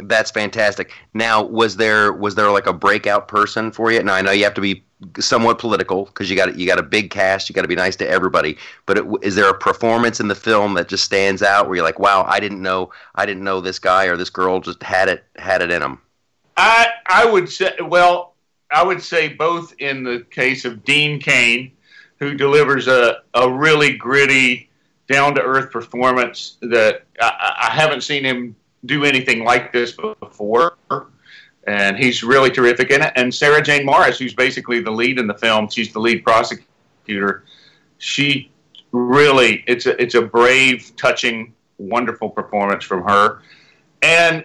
[0.00, 0.92] That's fantastic.
[1.12, 4.00] Now, was there was there like a breakout person for you?
[4.02, 4.84] Now, I know you have to be
[5.18, 7.48] somewhat political because you got you got a big cast.
[7.48, 8.56] You got to be nice to everybody.
[8.84, 11.84] But it, is there a performance in the film that just stands out where you're
[11.84, 15.08] like, wow, I didn't know I didn't know this guy or this girl just had
[15.08, 16.00] it had it in them.
[16.56, 18.35] I I would say well,
[18.70, 21.72] I would say both in the case of Dean Cain,
[22.18, 24.70] who delivers a, a really gritty,
[25.08, 30.76] down to earth performance that I, I haven't seen him do anything like this before.
[31.66, 33.12] And he's really terrific in it.
[33.16, 37.44] And Sarah Jane Morris, who's basically the lead in the film, she's the lead prosecutor.
[37.98, 38.52] She
[38.92, 43.42] really, it's a, it's a brave, touching, wonderful performance from her.
[44.02, 44.44] And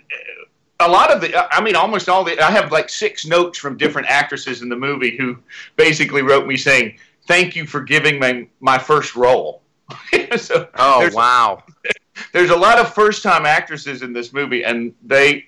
[0.81, 3.77] a lot of the i mean almost all the i have like six notes from
[3.77, 5.37] different actresses in the movie who
[5.75, 9.61] basically wrote me saying thank you for giving me my first role
[10.37, 11.63] so Oh there's, wow!
[12.33, 15.47] there's a lot of first time actresses in this movie and they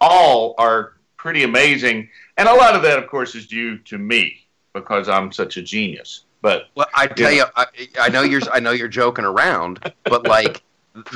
[0.00, 4.46] all are pretty amazing and a lot of that of course is due to me
[4.74, 7.44] because i'm such a genius but Well, I tell Yeah.
[7.44, 7.66] you, I,
[8.00, 10.60] I know you're I know you're joking around, but like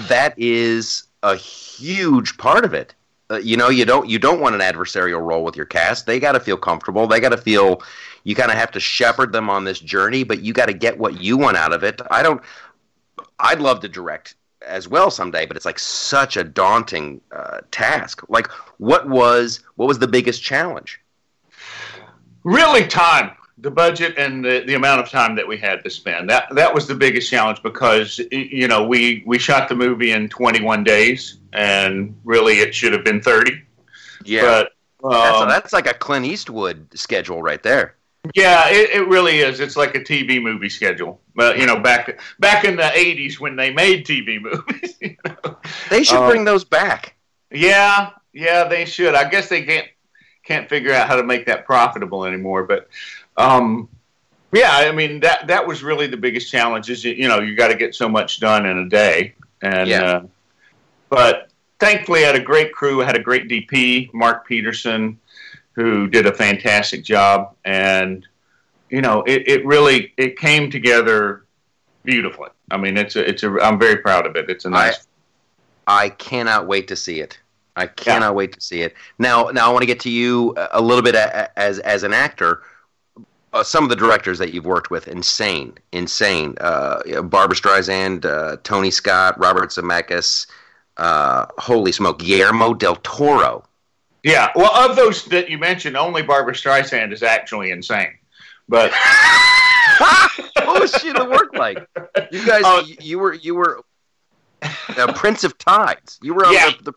[0.06, 2.94] that is a huge part of it.
[3.30, 6.06] Uh, you know, you don't you don't want an adversarial role with your cast.
[6.06, 7.06] They got to feel comfortable.
[7.06, 7.82] They got to feel
[8.24, 10.98] you kind of have to shepherd them on this journey, but you got to get
[10.98, 12.00] what you want out of it.
[12.10, 12.40] I don't.
[13.38, 18.22] I'd love to direct as well someday, but it's like such a daunting uh, task.
[18.28, 21.00] Like, what was what was the biggest challenge?
[22.46, 26.28] really time the budget and the, the amount of time that we had to spend
[26.28, 30.28] that that was the biggest challenge because you know we we shot the movie in
[30.28, 33.62] 21 days and really it should have been 30
[34.40, 34.72] but
[35.20, 37.96] that's, um, that's like a Clint Eastwood schedule right there.
[38.34, 42.20] yeah it, it really is it's like a tv movie schedule but you know back
[42.40, 45.56] back in the 80s when they made tv movies you know.
[45.90, 47.14] They should Um, bring those back.
[47.50, 49.14] Yeah, yeah, they should.
[49.14, 49.86] I guess they can't
[50.44, 52.64] can't figure out how to make that profitable anymore.
[52.64, 52.88] But
[53.36, 53.88] um,
[54.52, 56.88] yeah, I mean that that was really the biggest challenge.
[56.90, 59.88] Is you, you know you got to get so much done in a day, and
[59.88, 60.02] Yeah.
[60.02, 60.22] uh,
[61.08, 63.02] but thankfully I had a great crew.
[63.02, 65.18] I had a great DP, Mark Peterson,
[65.72, 68.26] who did a fantastic job, and
[68.90, 71.44] you know it, it really it came together
[72.04, 72.50] beautifully.
[72.70, 74.48] I mean it's a it's a I'm very proud of it.
[74.48, 75.06] It's a nice.
[75.86, 77.38] I cannot wait to see it.
[77.76, 78.94] I cannot wait to see it.
[79.18, 82.12] Now, now I want to get to you a- a little bit as as an
[82.14, 82.62] actor.
[83.56, 86.54] Uh, some of the directors that you've worked with, insane, insane.
[86.60, 90.46] Uh, you know, Barbra Streisand, uh, Tony Scott, Robert Zemeckis.
[90.98, 93.64] Uh, holy smoke, Guillermo del Toro.
[94.22, 98.12] Yeah, well, of those that you mentioned, only Barbra Streisand is actually insane.
[98.68, 98.92] But
[99.98, 101.78] what was she to work like?
[102.32, 102.82] You guys, Oh.
[102.86, 103.80] you, you were you were
[104.62, 106.18] uh, Prince of Tides.
[106.22, 106.70] You were on Yeah.
[106.82, 106.92] the,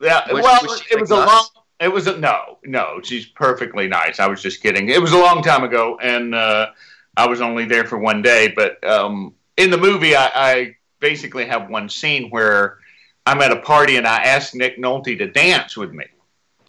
[0.00, 1.46] the yeah, Was- well, was it was a long.
[1.78, 3.00] It was a no, no.
[3.02, 4.18] She's perfectly nice.
[4.18, 4.88] I was just kidding.
[4.88, 6.68] It was a long time ago, and uh,
[7.16, 8.52] I was only there for one day.
[8.54, 12.78] But um, in the movie, I, I basically have one scene where
[13.26, 16.04] I'm at a party and I asked Nick Nolte to dance with me.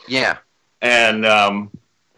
[0.07, 0.37] yeah.
[0.81, 1.71] and um,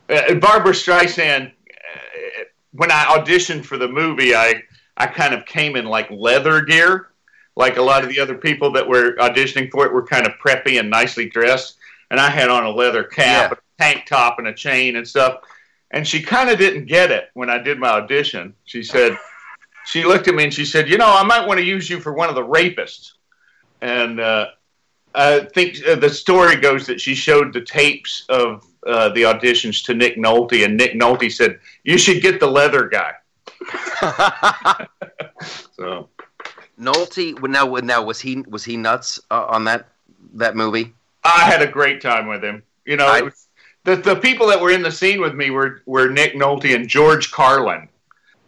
[0.07, 1.51] Barbra Streisand.
[1.51, 4.63] Uh, when I auditioned for the movie, I
[4.95, 7.09] I kind of came in like leather gear,
[7.55, 10.33] like a lot of the other people that were auditioning for it were kind of
[10.33, 11.77] preppy and nicely dressed,
[12.11, 13.57] and I had on a leather cap, yeah.
[13.57, 15.41] a tank top, and a chain and stuff.
[15.91, 18.53] And she kind of didn't get it when I did my audition.
[18.65, 19.17] She said,
[19.85, 21.99] she looked at me and she said, "You know, I might want to use you
[21.99, 23.13] for one of the rapists."
[23.81, 24.47] And uh,
[25.15, 29.83] I think uh, the story goes that she showed the tapes of uh, the auditions
[29.85, 33.13] to Nick Nolte, and Nick Nolte said, "You should get the leather guy."
[35.75, 36.09] so,
[36.79, 37.47] Nolte.
[37.47, 39.87] Now, now was he was he nuts uh, on that
[40.33, 40.93] that movie?
[41.35, 42.63] I had a great time with him.
[42.85, 43.47] You know, I, was,
[43.83, 46.87] the the people that were in the scene with me were were Nick Nolte and
[46.87, 47.87] George Carlin.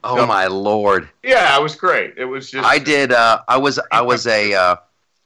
[0.03, 1.09] Oh so, my lord!
[1.23, 2.13] Yeah, it was great.
[2.17, 2.67] It was just.
[2.67, 3.11] I did.
[3.11, 3.79] Uh, I was.
[3.91, 4.53] I was a.
[4.53, 4.75] Uh,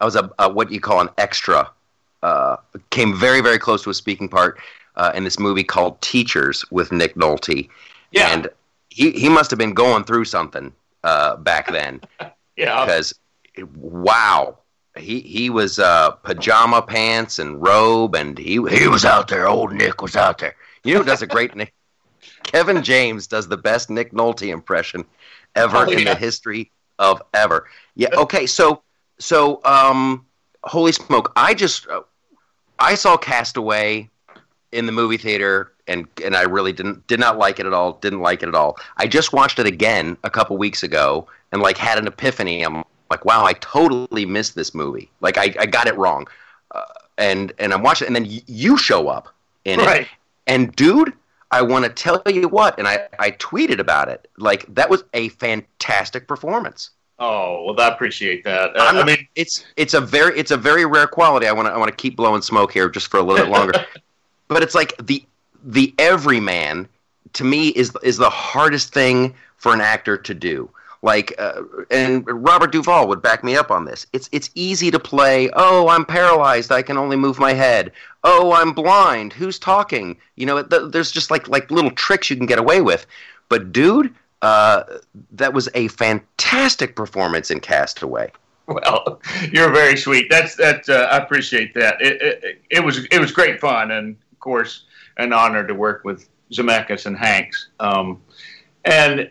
[0.01, 1.69] I was a, a, what you call an extra.
[2.21, 2.57] Uh,
[2.89, 4.59] came very very close to a speaking part
[4.95, 7.69] uh, in this movie called Teachers with Nick Nolte.
[8.11, 8.33] Yeah.
[8.33, 8.49] And
[8.89, 12.01] he he must have been going through something uh, back then.
[12.57, 12.85] yeah.
[12.85, 13.13] Because
[13.75, 14.57] wow,
[14.97, 19.47] he he was uh, pajama pants and robe, and he he was out there.
[19.47, 20.55] Old Nick was out there.
[20.83, 21.73] You know, does a great Nick.
[22.43, 25.05] Kevin James does the best Nick Nolte impression
[25.55, 25.97] ever oh, yeah.
[25.97, 27.67] in the history of ever.
[27.95, 28.09] Yeah.
[28.13, 28.45] Okay.
[28.45, 28.81] So
[29.19, 30.25] so um,
[30.63, 31.31] holy smoke!
[31.35, 32.01] I just uh,
[32.79, 34.09] I saw Castaway
[34.71, 37.93] in the movie theater and and I really didn't did not like it at all.
[37.93, 38.77] Didn't like it at all.
[38.97, 42.63] I just watched it again a couple weeks ago and like had an epiphany.
[42.63, 45.09] I'm like, wow, I totally missed this movie.
[45.21, 46.27] Like I, I got it wrong.
[46.71, 46.81] Uh,
[47.17, 50.01] and and I'm watching, and then y- you show up in right.
[50.01, 50.07] it,
[50.47, 51.13] and dude,
[51.51, 54.27] I want to tell you what, and I I tweeted about it.
[54.37, 56.91] Like that was a fantastic performance.
[57.17, 58.75] Oh well, I appreciate that.
[58.75, 61.47] Uh, I mean, it's it's a very it's a very rare quality.
[61.47, 63.51] I want to I want to keep blowing smoke here just for a little bit
[63.51, 63.73] longer.
[64.49, 65.23] but it's like the
[65.63, 66.89] the everyman
[67.33, 70.69] to me is is the hardest thing for an actor to do.
[71.05, 74.07] Like, uh, and Robert Duvall would back me up on this.
[74.11, 75.51] It's it's easy to play.
[75.53, 76.71] Oh, I'm paralyzed.
[76.71, 77.91] I can only move my head.
[78.23, 79.31] Oh, I'm blind.
[79.31, 80.17] Who's talking?
[80.35, 83.05] You know, th- there's just like like little tricks you can get away with.
[83.49, 84.81] But dude, uh,
[85.33, 88.31] that was a fantastic performance in Castaway.
[88.65, 90.25] Well, you're very sweet.
[90.31, 90.89] That's that.
[90.89, 92.01] Uh, I appreciate that.
[92.01, 94.85] It, it, it was it was great fun, and of course,
[95.17, 97.69] an honor to work with Zemeckis and Hanks.
[97.79, 98.23] Um,
[98.85, 99.29] and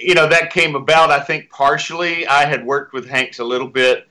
[0.00, 2.26] you know that came about, I think, partially.
[2.26, 4.08] I had worked with Hanks a little bit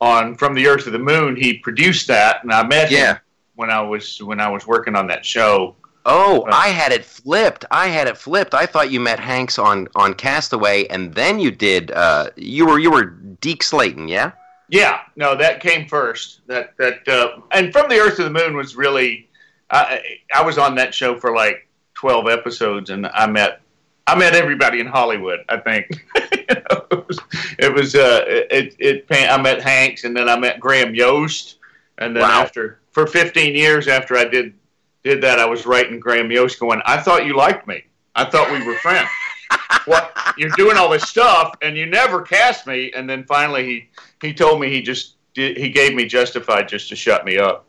[0.00, 1.36] on From the Earth to the Moon.
[1.36, 3.14] He produced that, and I met yeah.
[3.14, 3.20] him
[3.56, 5.76] when I was when I was working on that show.
[6.06, 7.64] Oh, uh, I had it flipped.
[7.70, 8.52] I had it flipped.
[8.52, 11.90] I thought you met Hanks on on Castaway, and then you did.
[11.90, 14.32] Uh, you were you were Deke Slayton, yeah.
[14.68, 16.40] Yeah, no, that came first.
[16.46, 19.28] That that uh, and From the Earth to the Moon was really
[19.70, 23.60] I, I was on that show for like 12 episodes and I met
[24.06, 25.40] I met everybody in Hollywood.
[25.48, 25.86] I think
[26.16, 27.18] you know, it was,
[27.58, 31.56] it was uh, it, it I met Hanks and then I met Graham Yost
[31.98, 32.42] and then wow.
[32.42, 34.54] after for 15 years after I did
[35.02, 37.84] did that I was writing Graham Yost going I thought you liked me.
[38.14, 39.08] I thought we were friends.
[39.86, 43.88] what you're doing all this stuff and you never cast me and then finally he
[44.20, 47.66] he told me he just did, he gave me justified just to shut me up.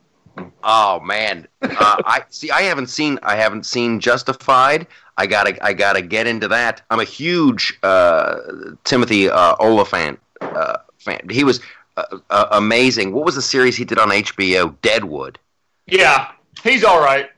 [0.62, 1.68] Oh man, uh,
[2.04, 2.50] I see.
[2.50, 3.18] I haven't seen.
[3.22, 4.86] I haven't seen Justified.
[5.18, 5.64] I gotta.
[5.64, 6.82] I gotta get into that.
[6.90, 8.40] I'm a huge uh,
[8.84, 11.20] Timothy uh, Olyphant uh, fan.
[11.30, 11.60] He was
[11.96, 13.12] uh, uh, amazing.
[13.12, 14.74] What was the series he did on HBO?
[14.82, 15.38] Deadwood.
[15.86, 17.30] Yeah, he's all right.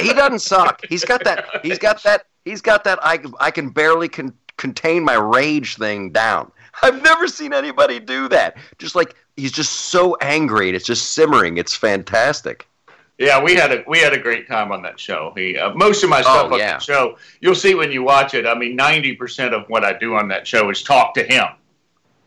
[0.00, 0.84] he doesn't suck.
[0.88, 1.46] He's got that.
[1.62, 2.26] He's got that.
[2.44, 2.98] He's got that.
[3.02, 6.50] I I can barely con- contain my rage thing down.
[6.82, 8.56] I've never seen anybody do that.
[8.78, 11.56] Just like he's just so angry and it's just simmering.
[11.58, 12.68] It's fantastic.
[13.18, 15.32] Yeah, we had a we had a great time on that show.
[15.36, 16.78] He uh, most of my stuff oh, on yeah.
[16.78, 18.44] the show, you'll see when you watch it.
[18.44, 21.46] I mean, ninety percent of what I do on that show is talk to him.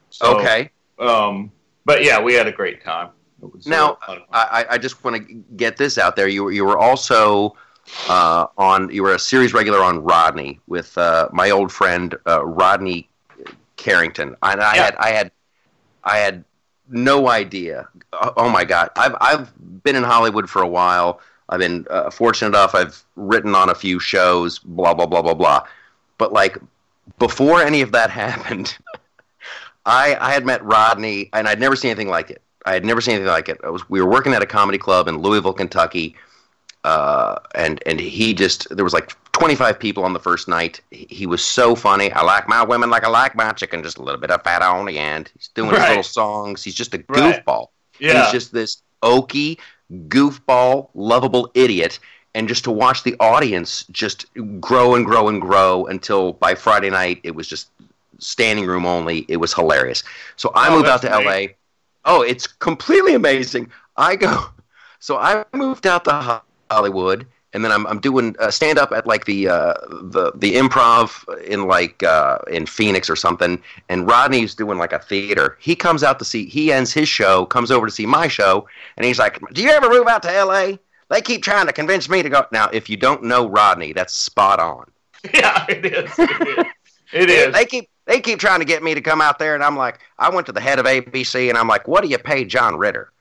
[0.09, 0.71] So, okay.
[0.97, 1.51] Um,
[1.83, 3.09] but yeah, we had a great time.
[3.65, 3.97] now,
[4.31, 6.29] I, I just want to get this out there.
[6.29, 7.55] You were you were also
[8.07, 12.45] uh, on you were a series regular on Rodney with uh, my old friend uh,
[12.45, 13.09] Rodney
[13.75, 14.35] Carrington.
[14.41, 14.83] And I yeah.
[14.83, 15.31] had I had
[16.03, 16.45] I had
[16.89, 17.87] no idea.
[18.13, 21.21] Oh, oh my god, I've I've been in Hollywood for a while.
[21.49, 22.75] I've been uh, fortunate enough.
[22.75, 24.59] I've written on a few shows.
[24.59, 25.65] Blah blah blah blah blah.
[26.17, 26.57] But like
[27.19, 28.77] before any of that happened,
[29.85, 32.41] I I had met Rodney, and I'd never seen anything like it.
[32.65, 33.59] I had never seen anything like it.
[33.63, 36.15] I Was, we were working at a comedy club in Louisville, Kentucky,
[36.87, 40.79] uh, and and he just there was like 25 people on the first night.
[40.91, 42.11] He was so funny.
[42.11, 44.61] I like my women like I like my chicken, just a little bit of fat
[44.61, 45.31] on the end.
[45.35, 45.79] He's doing right.
[45.81, 46.63] his little songs.
[46.63, 47.65] He's just a goofball.
[47.67, 47.67] Right.
[47.99, 48.23] Yeah.
[48.23, 49.59] He's just this oaky,
[50.07, 51.99] goofball, lovable idiot.
[52.35, 54.25] and just to watch the audience just
[54.59, 57.69] grow and grow and grow until by Friday night it was just
[58.19, 59.25] standing room only.
[59.27, 60.03] It was hilarious.
[60.35, 61.41] So I Oh, moved out to that's LA.
[62.05, 63.71] Oh, it's completely amazing.
[63.95, 64.31] I go,
[64.99, 66.41] so I moved out to
[66.71, 70.55] Hollywood, and then I'm I'm doing uh, stand up at like the uh, the the
[70.55, 73.61] improv in like uh, in Phoenix or something.
[73.89, 75.57] And Rodney's doing like a theater.
[75.59, 76.45] He comes out to see.
[76.45, 79.69] He ends his show, comes over to see my show, and he's like, "Do you
[79.69, 82.45] ever move out to L.A.?" They keep trying to convince me to go.
[82.51, 84.91] Now, if you don't know Rodney, that's spot on.
[85.33, 86.11] Yeah, it is.
[86.19, 86.65] It is.
[87.11, 87.53] It is.
[87.53, 89.99] they keep they keep trying to get me to come out there, and I'm like,
[90.19, 92.77] I went to the head of ABC, and I'm like, what do you pay John
[92.77, 93.11] Ritter?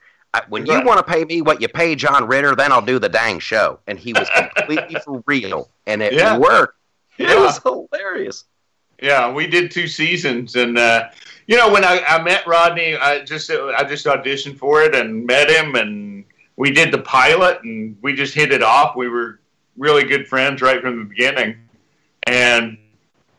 [0.48, 3.08] When you want to pay me what you pay John Ritter, then I'll do the
[3.08, 3.78] dang show.
[3.86, 6.38] And he was completely for real, and it Yeah.
[6.38, 6.74] worked.
[7.18, 8.44] It was hilarious.
[9.02, 11.08] Yeah, we did two seasons, and uh,
[11.46, 15.26] you know when I, I met Rodney, I just I just auditioned for it and
[15.26, 16.24] met him, and
[16.56, 18.96] we did the pilot, and we just hit it off.
[18.96, 19.40] We were
[19.76, 21.56] really good friends right from the beginning,
[22.22, 22.78] and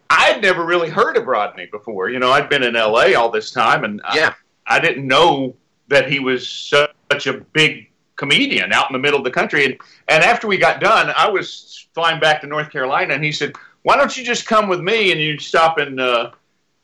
[0.09, 2.09] I'd never really heard of Rodney before.
[2.09, 3.15] You know, I'd been in L.A.
[3.15, 4.33] all this time, and Yeah,
[4.67, 5.55] I, I didn't know
[5.87, 9.65] that he was such a big comedian out in the middle of the country.
[9.65, 9.77] And,
[10.07, 13.53] and after we got done, I was flying back to North Carolina, and he said,
[13.83, 16.31] "Why don't you just come with me and you stop and uh,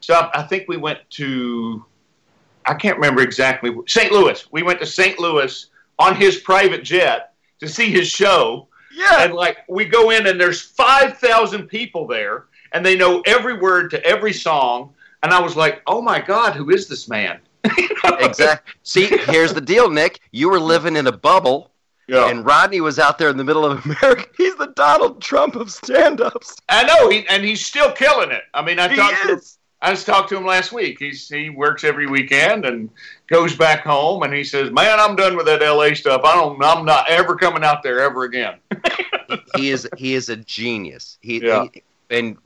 [0.02, 1.86] stop?" I think we went to,
[2.66, 4.12] I can't remember exactly, St.
[4.12, 4.46] Louis.
[4.52, 5.20] We went to St.
[5.20, 5.68] Louis
[6.00, 9.24] on his private jet to see his show yeah.
[9.24, 13.90] and like we go in and there's 5000 people there and they know every word
[13.92, 14.94] to every song
[15.24, 18.74] and i was like oh my god who is this man Exactly.
[18.84, 20.20] See, here's the deal, Nick.
[20.32, 21.72] You were living in a bubble,
[22.08, 22.30] yeah.
[22.30, 24.26] and Rodney was out there in the middle of America.
[24.38, 26.58] He's the Donald Trump of stand-ups.
[26.70, 29.42] i know he, and he's still killing it i mean i He talked to
[29.82, 32.90] i just talked to him last week he's he works every weekend and
[33.28, 36.62] goes back home and he says man i'm done with that la stuff i don't
[36.64, 38.56] i'm not ever coming out there ever again
[39.56, 41.18] he is he is a genius.
[41.22, 41.68] He, Yeah.
[41.74, 42.38] he- and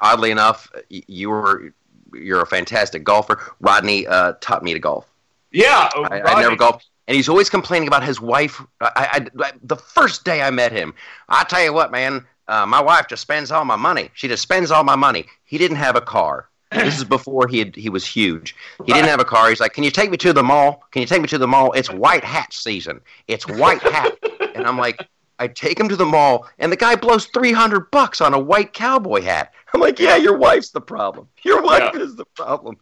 [0.00, 1.72] oddly enough, you were
[2.16, 3.40] you're a fantastic golfer.
[3.60, 5.06] Rodney uh, taught me to golf.
[5.52, 8.60] yeah I, I never golfed, and he's always complaining about his wife.
[8.80, 8.90] I,
[9.38, 10.94] I, I- the first day I met him,
[11.28, 14.10] I tell you what, man, uh, my wife just spends all my money.
[14.14, 15.26] She just spends all my money.
[15.44, 16.48] He didn't have a car.
[16.72, 18.56] This is before he had, he was huge.
[18.84, 19.48] He didn't have a car.
[19.48, 20.82] He's like, "Can you take me to the mall?
[20.90, 21.70] Can you take me to the mall?
[21.72, 23.00] It's white hat season.
[23.28, 24.18] It's white hat."
[24.56, 25.06] and I'm like,
[25.38, 28.38] I take him to the mall, and the guy blows three hundred bucks on a
[28.38, 29.52] white cowboy hat.
[29.72, 31.28] I'm like, "Yeah, your wife's the problem.
[31.42, 32.00] Your wife Yeah.
[32.00, 32.76] is the problem."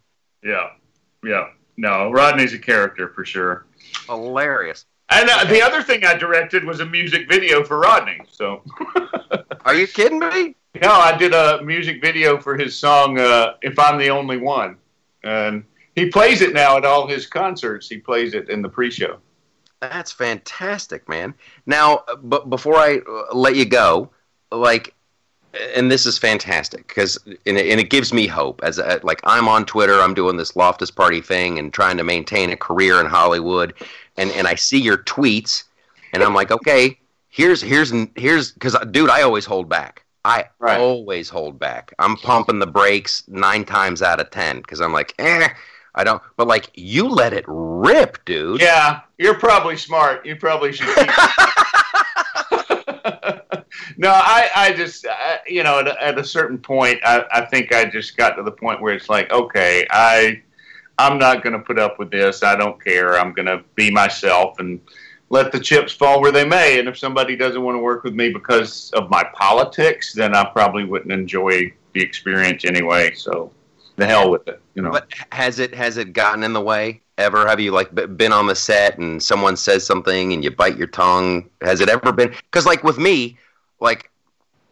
[0.45, 0.71] yeah
[1.23, 1.45] yeah
[1.77, 3.65] no rodney's a character for sure
[4.07, 4.85] Hilarious.
[5.09, 8.19] And uh, the other thing I directed was a music video for Rodney.
[8.29, 8.61] So,
[9.65, 10.55] Are you kidding me?
[10.81, 14.77] no, I did a music video for his song uh, "If I'm the Only One,"
[15.23, 15.63] and
[15.95, 17.87] he plays it now at all his concerts.
[17.87, 19.17] He plays it in the pre-show.
[19.89, 21.33] That's fantastic, man.
[21.65, 24.11] Now, uh, but before I uh, let you go,
[24.51, 24.93] like,
[25.75, 29.19] and this is fantastic because and it, and it gives me hope as a, like
[29.25, 32.99] I'm on Twitter, I'm doing this Loftus Party thing and trying to maintain a career
[33.01, 33.73] in Hollywood,
[34.17, 35.63] and and I see your tweets,
[36.13, 36.97] and I'm like, okay,
[37.29, 40.05] here's here's here's because dude, I always hold back.
[40.25, 40.79] I Right.
[40.79, 41.93] always hold back.
[41.99, 45.49] I'm pumping the brakes nine times out of ten because I'm like, eh,
[45.95, 46.21] I don't.
[46.37, 48.61] But like, you let it rip, dude.
[48.61, 50.25] Yeah, you're probably smart.
[50.25, 50.87] You probably should.
[50.95, 51.07] Keep
[53.97, 57.41] no, I, I just, I, you know, at, a- at a certain point, I, I
[57.45, 60.41] think I just got to the point where it's like, okay, I,
[60.97, 62.43] I'm not going to put up with this.
[62.43, 63.17] I don't care.
[63.19, 64.79] I'm going to be myself and
[65.29, 66.79] let the chips fall where they may.
[66.79, 70.45] And if somebody doesn't want to work with me because of my politics, then I
[70.45, 73.13] probably wouldn't enjoy the experience anyway.
[73.15, 73.51] So,
[73.95, 74.61] the hell with it.
[74.75, 74.91] You know.
[74.91, 77.47] But has it has it gotten in the way ever?
[77.47, 80.87] Have you like been on the set and someone says something and you bite your
[80.87, 81.49] tongue?
[81.61, 82.29] Has it ever been?
[82.29, 83.37] Because like with me,
[83.79, 84.09] like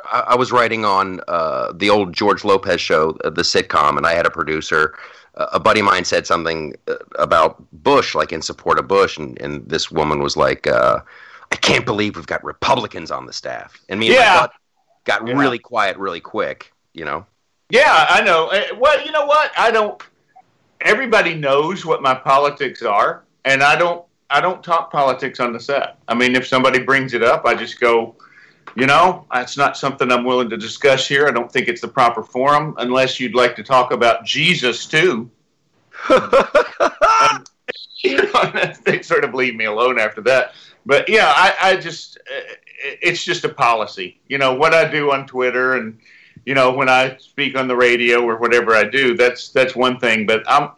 [0.05, 4.05] I, I was writing on uh, the old George Lopez show, uh, the sitcom, and
[4.07, 4.95] I had a producer.
[5.35, 9.17] Uh, a buddy of mine said something uh, about Bush, like in support of Bush,
[9.17, 10.99] and, and this woman was like, uh,
[11.51, 14.51] "I can't believe we've got Republicans on the staff." And me and my butt
[15.05, 15.35] got Yeah.
[15.39, 16.73] really quiet really quick.
[16.93, 17.25] You know.
[17.71, 18.49] Yeah, I know.
[18.49, 19.51] Eh, Well, you know what?
[19.57, 20.01] I don't.
[20.81, 24.05] Everybody knows what my politics are, and I don't.
[24.29, 25.97] I don't talk politics on the set.
[26.07, 28.15] I mean, if somebody brings it up, I just go.
[28.75, 31.27] You know, that's not something I'm willing to discuss here.
[31.27, 35.29] I don't think it's the proper forum, unless you'd like to talk about Jesus too.
[38.03, 40.53] You know, they sort of leave me alone after that.
[40.85, 42.17] But yeah, I, I just.
[42.17, 42.55] eh,
[43.01, 44.19] It's just a policy.
[44.27, 45.99] You know what I do on Twitter and
[46.45, 49.99] you know when I speak on the radio or whatever I do, that's that's one
[49.99, 50.25] thing.
[50.25, 50.71] But I'm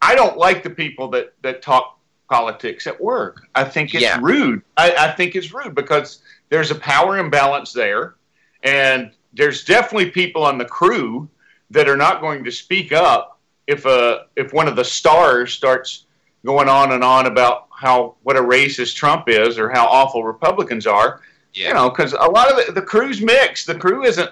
[0.00, 1.98] I don't like the people that that talk
[2.28, 3.46] politics at work.
[3.54, 4.18] I think it's Yeah.
[4.20, 4.62] rude.
[4.76, 8.14] I, I think it's rude because there's a power imbalance there,
[8.62, 11.28] and there's definitely people on the crew
[11.70, 16.06] that are not going to speak up if a if one of the stars starts
[16.44, 20.86] going on and on about how what a racist Trump is or how awful Republicans
[20.86, 21.20] are.
[21.54, 21.68] Yeah.
[21.68, 23.66] You know, because a lot of the, the crew's mixed.
[23.66, 24.30] The crew isn't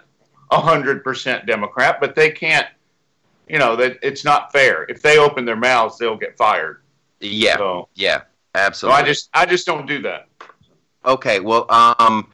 [0.51, 2.67] hundred percent Democrat, but they can't.
[3.49, 4.85] You know that it's not fair.
[4.89, 6.83] If they open their mouths, they'll get fired.
[7.21, 7.57] Yeah.
[7.57, 8.23] So, yeah.
[8.55, 8.99] Absolutely.
[8.99, 10.29] So I just I just don't do that.
[11.05, 11.41] Okay.
[11.41, 12.31] Well, um,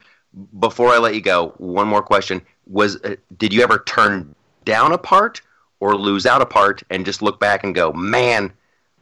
[0.59, 4.33] before I let you go, one more question: Was uh, did you ever turn
[4.65, 5.41] down a part
[5.79, 8.51] or lose out a part and just look back and go, man?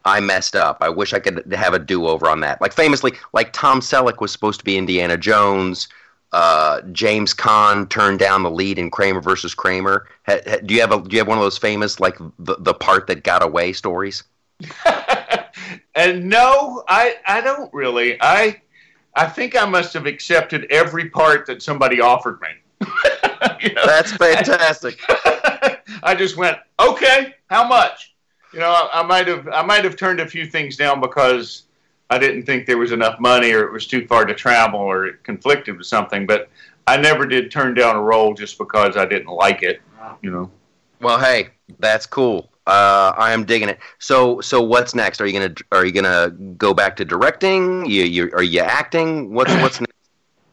[0.04, 0.78] I messed up.
[0.82, 2.60] I wish I could have a do over on that.
[2.60, 5.88] Like famously, like Tom Selleck was supposed to be Indiana Jones.
[6.36, 10.06] Uh, James Caan turned down the lead in Kramer versus Kramer.
[10.26, 12.56] Ha, ha, do you have a do you have one of those famous like the,
[12.58, 14.22] the part that got away stories?
[15.94, 18.18] and no, I I don't really.
[18.20, 18.60] I
[19.14, 22.48] I think I must have accepted every part that somebody offered me.
[23.62, 25.00] you know, That's fantastic.
[26.02, 28.14] I just went, okay, how much?
[28.52, 31.62] You know, I, I might have I might have turned a few things down because
[32.10, 35.06] I didn't think there was enough money or it was too far to travel or
[35.06, 36.48] it conflicted with something, but
[36.86, 39.82] I never did turn down a role just because I didn't like it,
[40.22, 40.50] you know.
[41.00, 41.48] Well, hey,
[41.78, 42.50] that's cool.
[42.66, 43.78] Uh, I am digging it.
[43.98, 45.20] So, so what's next?
[45.20, 47.86] Are you gonna are you gonna go back to directing?
[47.86, 49.32] You, you are you acting?
[49.32, 49.92] What's what's next?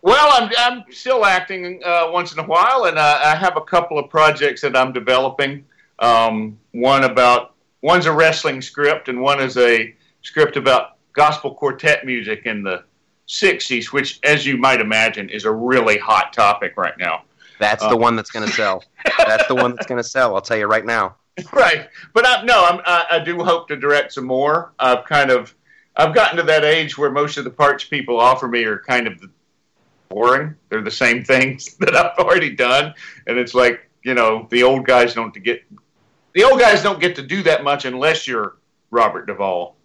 [0.03, 3.61] Well, I'm I'm still acting uh, once in a while, and uh, I have a
[3.61, 5.65] couple of projects that I'm developing.
[5.99, 12.05] Um, one about one's a wrestling script, and one is a script about gospel quartet
[12.05, 12.83] music in the
[13.27, 17.23] '60s, which, as you might imagine, is a really hot topic right now.
[17.59, 18.83] That's the uh, one that's going to sell.
[19.17, 20.35] that's the one that's going to sell.
[20.35, 21.15] I'll tell you right now.
[21.53, 21.87] right.
[22.13, 24.73] But I, no, I'm, I, I do hope to direct some more.
[24.79, 25.55] I've kind of,
[25.95, 29.07] I've gotten to that age where most of the parts people offer me are kind
[29.07, 29.23] of
[30.09, 30.55] boring.
[30.69, 32.93] They're the same things that I've already done,
[33.27, 35.63] and it's like you know the old guys don't get
[36.33, 38.57] the old guys don't get to do that much unless you're
[38.91, 39.75] Robert Duvall.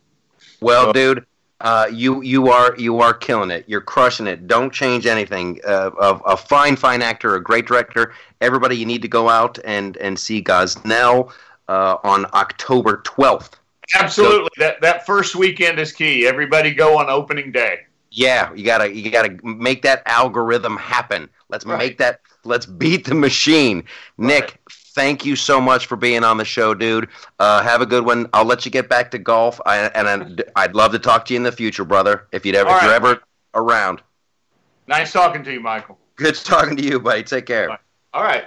[0.61, 1.25] Well, dude,
[1.61, 3.65] uh, you you are you are killing it.
[3.67, 4.47] You're crushing it.
[4.47, 5.61] Don't change anything.
[5.67, 8.13] Uh, a, a, fine fine actor, a great director.
[8.41, 11.33] Everybody, you need to go out and and see Gosnell
[11.69, 13.53] uh, on October 12th.
[13.99, 14.51] Absolutely.
[14.57, 16.27] So, that that first weekend is key.
[16.27, 17.81] Everybody go on opening day.
[18.11, 21.29] Yeah, you gotta you gotta make that algorithm happen.
[21.49, 21.79] Let's right.
[21.79, 22.21] make that.
[22.45, 23.85] Let's beat the machine.
[24.17, 24.59] Nick, right
[24.99, 27.09] thank you so much for being on the show, dude.
[27.39, 28.29] Uh, have a good one.
[28.33, 31.35] I'll let you get back to golf, I, and I, would love to talk to
[31.35, 32.27] you in the future, brother.
[32.33, 33.23] If you'd ever, if you're ever
[33.55, 34.03] around.
[34.89, 35.97] Nice talking to you, Michael.
[36.17, 37.23] Good talking to you, buddy.
[37.23, 37.79] Take care.
[38.13, 38.47] All right.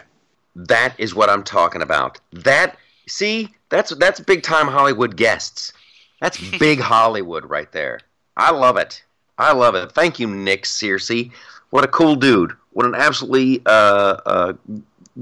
[0.58, 2.20] That is what I'm talking about.
[2.34, 2.76] That
[3.08, 5.72] see, that's that's big time Hollywood guests.
[6.20, 8.02] That's big Hollywood right there.
[8.36, 9.02] I love it.
[9.38, 9.93] I love it.
[9.93, 11.32] Thank you, Nick Searcy.
[11.70, 12.52] What a cool dude.
[12.74, 14.54] What an absolutely uh, uh,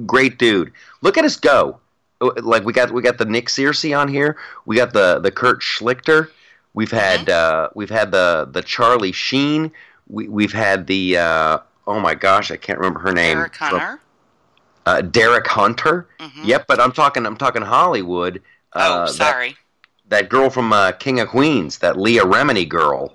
[0.06, 0.72] great dude.
[1.02, 1.80] Look at us go.
[2.22, 4.38] Like we got we got the Nick Searcy on here.
[4.66, 6.30] We got the the Kurt Schlichter.
[6.74, 7.66] We've had mm-hmm.
[7.66, 9.72] uh, we've had the the Charlie Sheen.
[10.08, 13.38] We we've had the uh, oh my gosh I can't remember her name.
[13.38, 14.02] Derek Hunter.
[14.86, 16.08] Uh, Derek Hunter.
[16.20, 16.44] Mm-hmm.
[16.46, 18.42] Yep, but I'm talking I'm talking Hollywood.
[18.74, 19.50] Uh, oh, sorry.
[20.10, 23.14] That, that girl from uh, King of Queens, that Leah Remini girl.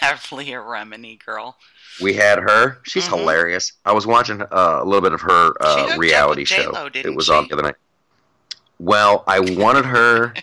[0.00, 1.56] That Leah Remini girl.
[2.00, 2.78] We had her.
[2.82, 3.16] She's mm-hmm.
[3.16, 3.72] hilarious.
[3.84, 6.72] I was watching uh, a little bit of her uh, reality show.
[6.72, 7.32] J-Lo, it was she?
[7.32, 7.76] on the other night.
[8.78, 10.34] Well, I wanted her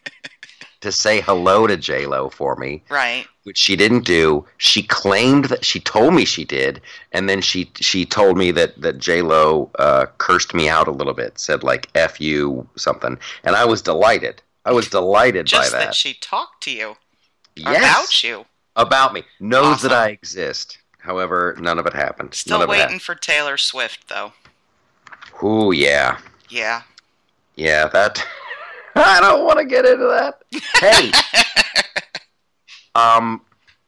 [0.80, 3.26] to say hello to J Lo for me, right?
[3.44, 4.46] Which she didn't do.
[4.56, 6.80] She claimed that she told me she did,
[7.12, 10.92] and then she she told me that that J Lo uh, cursed me out a
[10.92, 14.42] little bit, said like "f you" something, and I was delighted.
[14.64, 15.84] I was delighted Just by that.
[15.86, 16.96] that she talked to you
[17.56, 17.78] yes.
[17.78, 18.44] about you
[18.78, 19.90] about me, knows awesome.
[19.90, 20.78] that I exist.
[20.98, 22.34] However, none of it happened.
[22.34, 24.32] Still waiting for Taylor Swift, though.
[25.42, 26.18] Ooh, yeah.
[26.48, 26.82] Yeah.
[27.56, 28.24] Yeah, that.
[28.94, 30.42] I don't want to get into that.
[30.80, 31.12] Hey.
[32.94, 33.42] um,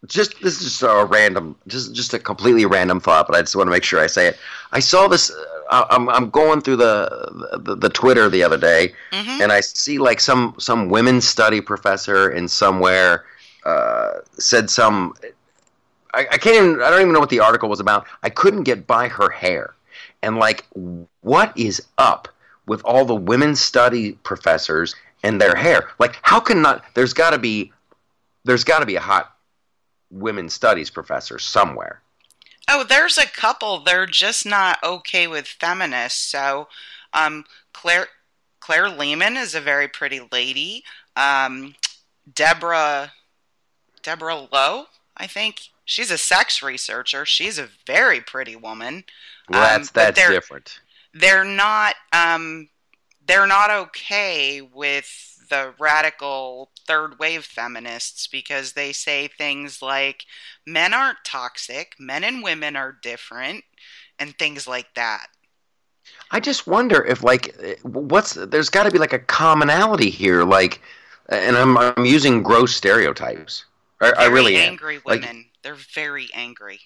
[0.07, 3.55] just this is just a random, just just a completely random thought, but I just
[3.55, 4.39] want to make sure I say it.
[4.73, 5.31] I saw this.
[5.69, 9.43] Uh, I'm I'm going through the the, the Twitter the other day, mm-hmm.
[9.43, 13.25] and I see like some some women's study professor in somewhere
[13.65, 15.15] uh, said some.
[16.15, 16.83] I, I can't even.
[16.83, 18.07] I don't even know what the article was about.
[18.23, 19.75] I couldn't get by her hair,
[20.23, 20.67] and like,
[21.21, 22.29] what is up
[22.67, 25.89] with all the women's study professors and their hair?
[25.99, 26.85] Like, how can not?
[26.95, 27.73] There's got to be.
[28.45, 29.35] There's got to be a hot
[30.11, 32.01] women's studies professor somewhere.
[32.69, 33.81] Oh, there's a couple.
[33.81, 36.21] They're just not okay with feminists.
[36.21, 36.69] So,
[37.13, 38.09] um, Claire
[38.61, 40.85] Claire Lehmann is a very pretty lady.
[41.17, 41.75] Um,
[42.33, 43.13] Deborah
[44.03, 44.87] Deborah Lowe,
[45.17, 47.25] I think she's a sex researcher.
[47.27, 49.05] She's a very pretty woman.
[49.49, 50.81] Well, that's Um, that's they're- different.
[51.13, 52.69] They're not um
[53.27, 55.09] they're not okay with
[55.51, 60.25] the radical third wave feminists because they say things like
[60.67, 63.65] men aren't toxic, men and women are different
[64.19, 65.27] and things like that.
[66.31, 70.81] I just wonder if like what's there's got to be like a commonality here like
[71.29, 73.65] and I'm I'm using gross stereotypes.
[74.01, 74.71] I, I really am.
[74.73, 75.47] angry Like- women.
[75.63, 76.81] They're very angry.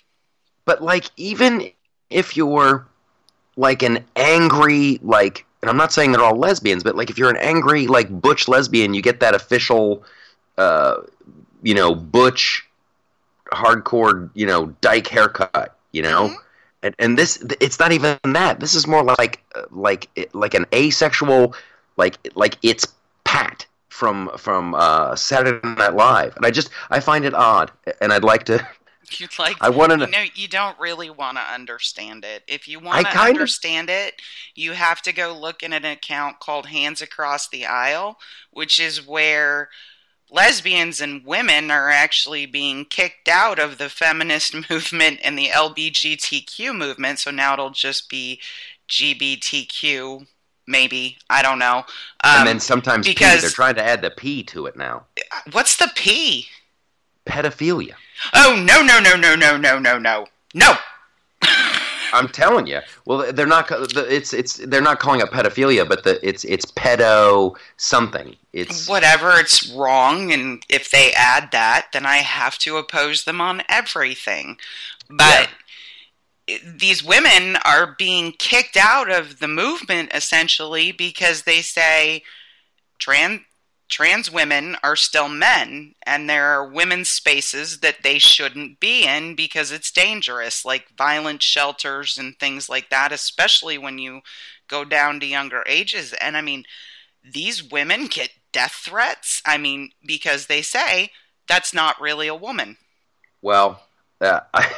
[0.65, 1.71] But like even
[2.11, 2.89] if you're
[3.57, 7.31] like an angry like and I'm not saying they're all lesbians, but like if you're
[7.31, 10.03] an angry like butch lesbian, you get that official
[10.59, 10.97] uh
[11.63, 12.67] you know, butch
[13.53, 16.29] hardcore, you know, dyke haircut, you know?
[16.29, 16.37] Mhm.
[16.83, 20.67] and, and this it's not even that this is more like uh, like like an
[20.75, 21.55] asexual
[21.97, 22.87] like like it's
[23.25, 27.71] pat from from uh saturday night live and i just i find it odd
[28.01, 28.67] and i'd like to
[29.19, 32.43] You'd like i want you to know you don't really want to understand it.
[32.49, 34.15] If you want to kind of- understand it,
[34.57, 38.19] you have to go look in an account called Hands Across the Aisle,
[38.51, 39.69] which is where
[40.31, 46.75] lesbians and women are actually being kicked out of the feminist movement and the LGBTQ
[46.75, 47.19] movement.
[47.21, 48.41] So now it'll just be
[48.89, 50.27] GBTQ,
[50.67, 51.19] maybe.
[51.31, 51.79] I don't know.
[51.79, 55.05] Um, and then sometimes P, because- they're trying to add the p to it now
[55.53, 56.49] what's the P?
[57.27, 57.95] pedophilia
[58.33, 60.27] Oh, no, no, no, no, no, no, no, no.
[60.55, 60.75] No!
[62.13, 66.25] i'm telling you well they're not it's it's they're not calling it pedophilia but the
[66.27, 72.19] it's it's pedo something it's whatever it's wrong and if they add that then i
[72.19, 74.57] have to oppose them on everything
[75.11, 75.49] but i-
[76.65, 82.23] these women are being kicked out of the movement essentially because they say
[82.99, 83.41] trans
[83.89, 89.35] trans women are still men and there are women's spaces that they shouldn't be in
[89.35, 94.21] because it's dangerous like violent shelters and things like that especially when you
[94.67, 96.15] go down to younger ages.
[96.15, 96.65] And i mean
[97.23, 101.11] these women get death threats i mean because they say
[101.49, 102.77] that's not really a woman.
[103.43, 103.83] Well,
[104.21, 104.73] uh, I,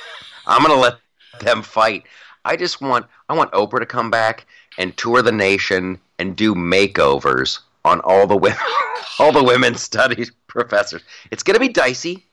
[0.46, 0.94] I'm gonna let
[1.40, 2.04] them fight.
[2.44, 4.46] I just want I want Oprah to come back
[4.78, 8.58] and tour the nation and do makeovers on all the women,
[9.18, 11.02] all the women studies professors.
[11.30, 12.24] It's gonna be dicey,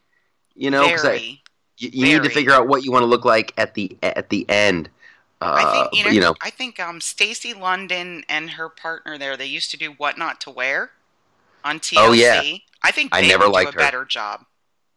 [0.55, 1.21] you know, because
[1.77, 4.29] you, you need to figure out what you want to look like at the at
[4.29, 4.89] the end.
[5.41, 9.17] Uh, I think you know, you know, I think um Stacy London and her partner
[9.17, 10.91] there they used to do what not to wear
[11.63, 11.97] on TLC.
[11.97, 12.41] Oh, yeah.
[12.83, 13.85] I think I never would liked do her.
[13.85, 14.45] better job.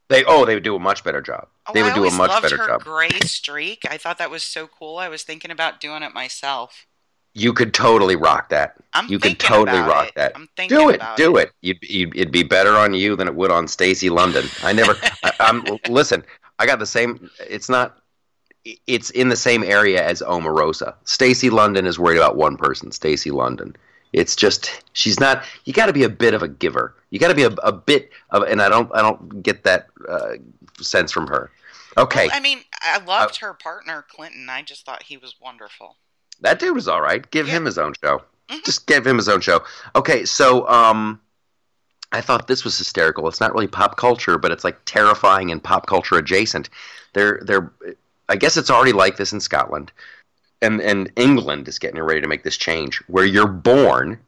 [0.09, 1.49] they oh they would do a much better job.
[1.73, 2.85] Oh, they would I do a much loved better her job.
[2.85, 3.83] gray streak.
[3.91, 4.99] I thought that was so cool.
[4.99, 6.87] I was thinking about doing it myself.
[7.35, 8.75] You could totally rock that.
[8.93, 10.15] I'm You could totally rock it.
[10.17, 10.33] that.
[10.35, 11.51] I'm thinking Do it, about do it.
[11.63, 14.45] You'd, you'd, it'd be better on you than it would on Stacy London.
[14.63, 14.97] I never.
[15.25, 16.25] I, I'm listen.
[16.59, 17.31] I got the same.
[17.49, 17.97] It's not.
[18.87, 20.95] It's in the same area as Omarosa.
[21.05, 22.93] Stacy London is worried about one person.
[22.93, 23.75] Stacy London.
[24.13, 25.43] It's just she's not.
[25.65, 26.95] You got to be a bit of a giver.
[27.09, 28.43] You got to be a, a bit of.
[28.43, 28.95] And I don't.
[28.95, 30.35] I don't get that uh,
[30.83, 31.51] sense from her.
[31.97, 34.49] Okay, Well, I mean, I loved her partner Clinton.
[34.49, 35.97] I just thought he was wonderful.
[36.41, 37.31] that dude was all right.
[37.31, 37.55] Give Yeah.
[37.59, 38.23] him his own show.
[38.51, 38.65] Mhm.
[38.65, 39.63] Just give him his own show.
[39.95, 41.21] Okay, so um,
[42.11, 43.29] I thought this was hysterical.
[43.29, 46.69] It's not really pop culture, but it's like terrifying and pop culture adjacent.
[47.13, 47.71] They're they're.
[48.29, 49.93] I guess it's already like this in Scotland,
[50.61, 54.19] and and England is getting ready to make this change where you're born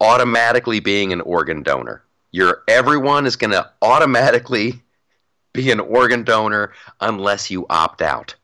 [0.00, 2.02] automatically being an organ donor.
[2.32, 4.82] You're everyone is going to automatically
[5.52, 8.34] be an organ donor unless you opt out.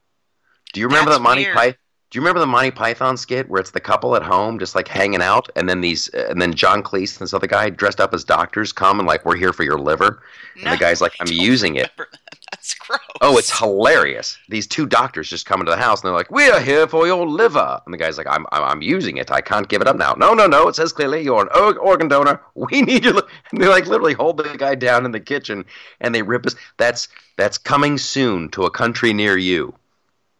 [0.72, 1.44] Do you remember That's the Monty.
[1.46, 1.74] Python?
[2.10, 4.86] Do you remember the Monty Python skit where it's the couple at home just like
[4.86, 8.00] hanging out, and then these, uh, and then John Cleese and this other guy dressed
[8.00, 10.22] up as doctors come and like we're here for your liver,
[10.54, 11.90] and No, the guy's like I'm using it.
[11.96, 12.06] that.
[12.52, 13.00] That's gross.
[13.20, 14.38] Oh, it's hilarious.
[14.48, 17.06] These two doctors just come into the house and they're like, "We are here for
[17.06, 19.30] your liver," and the guy's like, "I'm I'm, I'm using it.
[19.30, 20.68] I can't give it up now." No, no, no.
[20.68, 22.40] It says clearly you're an or- organ donor.
[22.54, 23.20] We need you.
[23.52, 25.64] And they like literally hold the guy down in the kitchen
[26.00, 26.56] and they rip his.
[26.76, 29.74] That's that's coming soon to a country near you.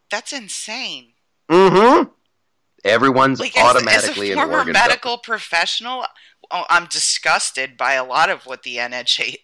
[0.09, 1.13] That's insane.
[1.49, 2.09] Mm-hmm.
[2.83, 6.05] Everyone's Like as, as automatically a an former medical professional,
[6.51, 9.37] oh, I'm disgusted by a lot of what the NHA,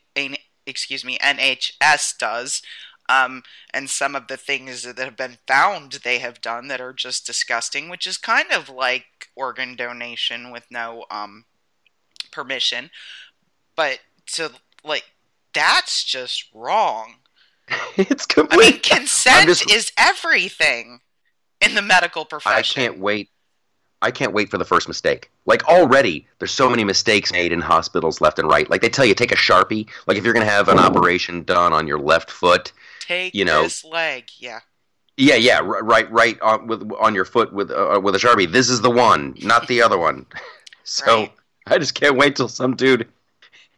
[0.66, 2.62] excuse me, NHS does,
[3.10, 3.44] um,
[3.74, 7.26] and some of the things that have been found they have done that are just
[7.26, 11.46] disgusting, which is kind of like organ donation with no um,
[12.32, 12.90] permission.
[13.76, 14.00] But
[14.34, 14.52] to
[14.84, 15.06] like,
[15.54, 17.16] that's just wrong.
[17.98, 18.66] it's complete.
[18.68, 21.02] I mean, consent just- is everything
[21.62, 22.82] in the medical profession.
[22.82, 23.30] I can't wait.
[24.04, 25.32] I can't wait for the first mistake.
[25.46, 28.70] Like already, there's so many mistakes made in hospitals left and right.
[28.70, 29.88] Like they tell you, take a sharpie.
[30.06, 33.64] Like if you're gonna have an operation done on your left foot, Take You know-
[33.64, 34.30] this leg.
[34.38, 34.60] Yeah.
[35.18, 38.52] Yeah, yeah, right, right on with on your foot with uh, with a sharpie.
[38.52, 40.26] This is the one, not the other one.
[40.86, 41.34] So Right.
[41.68, 43.08] I just can't wait till some dude.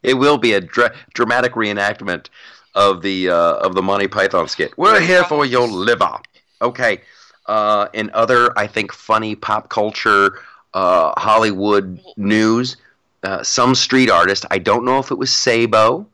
[0.01, 2.30] It will be a dra- dramatic reenactment
[2.73, 4.76] of the uh, of the Monty Python skit.
[4.78, 6.17] We're here for your liver.
[6.61, 7.01] Okay.
[7.47, 10.39] Uh, in other, I think, funny pop culture,
[10.73, 12.77] uh, Hollywood news,
[13.23, 14.45] uh, some street artist.
[14.51, 16.07] I don't know if it was Sabo,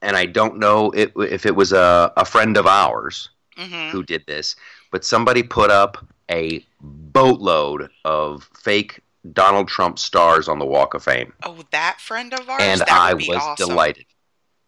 [0.00, 4.02] and I don't know if, if it was a, a friend of ours hmm who
[4.02, 4.56] did this,
[4.90, 9.00] but somebody put up a boatload of fake
[9.32, 12.62] Donald Trump stars on the Walk of Fame, Oh, that friend of ours.
[12.62, 13.68] and I was awesome.
[13.68, 14.06] delighted.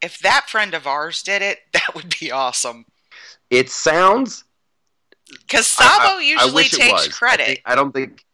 [0.03, 2.85] If that friend of ours did it, that would be awesome.
[3.51, 4.45] It sounds.
[5.29, 7.07] Because I- Sabo I usually wish it takes.
[7.09, 7.47] I, credit.
[7.47, 8.25] think- I don't think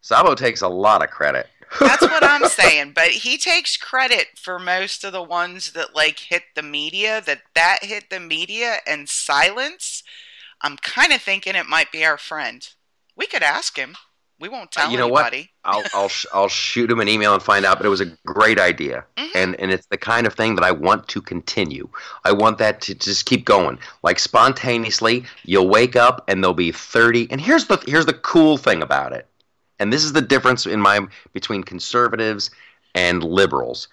[0.00, 1.46] Sabo takes a lot of credit.
[1.80, 2.92] That's what I'm saying.
[2.94, 7.20] But he takes credit for most of the ones that like hit the media.
[7.20, 10.02] That that hit the media and silence.
[10.62, 12.66] I'm kind of thinking it might be our friend.
[13.16, 13.96] We could ask him.
[14.38, 15.32] We won't tell Uh, you know what?
[15.32, 15.50] anybody.
[15.64, 17.78] I'll I'll sh- I'll shoot him an email and find out.
[17.78, 19.28] But it was a great idea, Mhm.
[19.34, 21.88] and and it's the kind of thing that I want to continue.
[22.24, 25.24] I want that to just keep going, like spontaneously.
[25.44, 27.26] You'll wake up and there'll be thirty.
[27.30, 29.26] And here's the here's the cool thing about it,
[29.78, 31.00] and this is the difference in my
[31.32, 32.50] between conservatives
[32.94, 33.88] and liberals.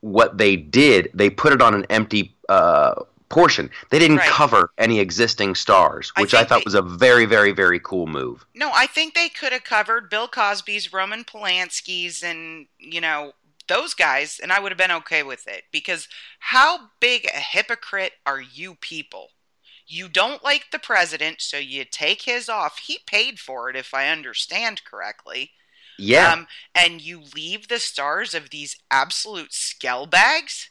[0.00, 2.34] What they did, they put it on an empty.
[2.48, 2.94] Uh,
[3.32, 4.28] portion they didn't Right.
[4.30, 8.06] cover any existing stars which i, think thought they- was a very very very cool
[8.06, 13.32] move No, I think they could have covered Bill Cosby's, Roman Polanski's, and you know
[13.68, 16.08] those guys, and I would have been okay with it because
[16.40, 19.28] how big a hypocrite are you people?
[19.86, 22.78] You don't like the president, so you take his off.
[22.78, 25.52] He paid for it, if I understand correctly.
[25.98, 29.54] yeah Um, and you leave the stars of these absolute
[30.10, 30.70] bags.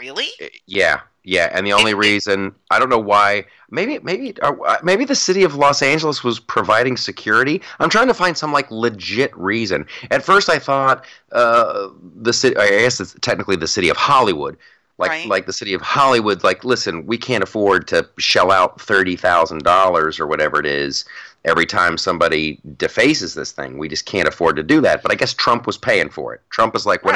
[0.00, 0.28] Really?
[0.64, 5.14] Yeah, yeah, and the only reason I don't know why maybe maybe uh, maybe the
[5.14, 7.60] city of Los Angeles was providing security.
[7.80, 9.84] I'm trying to find some like legit reason.
[10.10, 12.56] At first, I thought uh, the city.
[12.56, 14.56] I guess it's technically the city of Hollywood.
[14.96, 15.26] Like, Right.
[15.28, 19.62] like the city of Hollywood, like, listen, we can't afford to shell out thirty thousand
[19.64, 21.04] dollars or whatever it is
[21.44, 23.76] every time somebody defaces this thing.
[23.78, 25.02] We just can't afford to do that.
[25.02, 26.40] But I guess Trump was paying for it.
[26.50, 27.14] Trump was like, Right.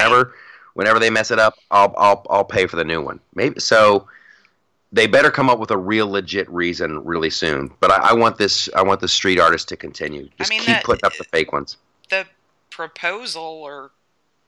[0.74, 3.18] Whenever, they mess it up, I'll, I'll, I'll pay for the new one.
[3.34, 4.06] Maybe so.
[4.92, 7.72] They better come up with a real legit reason really soon.
[7.80, 10.28] But I, I want this, I want the street artist to continue.
[10.38, 11.78] Just mean, keep that- putting up the fake ones.
[12.10, 12.26] the
[12.70, 13.90] proposal or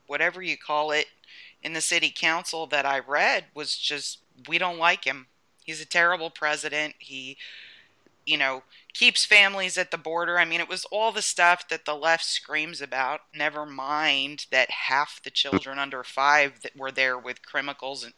[0.06, 1.06] whatever you call it
[1.64, 4.18] in the city council that I read was just
[4.48, 5.26] we don't like him.
[5.64, 6.94] He's a terrible president.
[7.00, 7.38] He
[8.26, 10.38] you know, keeps families at the border.
[10.38, 13.20] I mean, it was all the stuff that the left screams about.
[13.34, 18.14] Never mind that half the children under 5 that were there with criminals and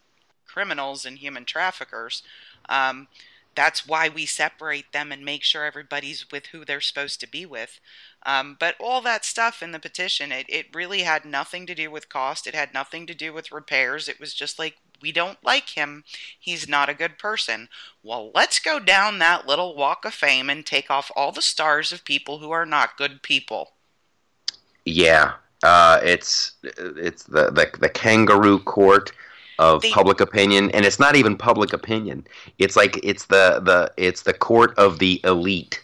[0.47, 2.23] criminals and human traffickers.
[2.69, 3.09] Um,
[3.55, 7.45] that's why we separate them and make sure everybody's with who they're supposed to be
[7.45, 7.81] with.
[8.25, 11.91] Um, but all that stuff in the petition, it, it really had nothing to do
[11.91, 12.47] with cost.
[12.47, 14.09] It had nothing to do with repairs.
[14.09, 16.05] It was just like, we don't like him.
[16.39, 17.69] He's not a good person.
[18.03, 21.93] Well, let's go down that little walk of fame and take off all the stars
[21.93, 23.73] of people who are not good people.
[24.85, 29.13] Yeah, uh, it's it's the, the the kangaroo court
[29.59, 32.27] of They- public opinion, and it's not even public opinion.
[32.59, 35.83] It's like it's the the it's the court of the elite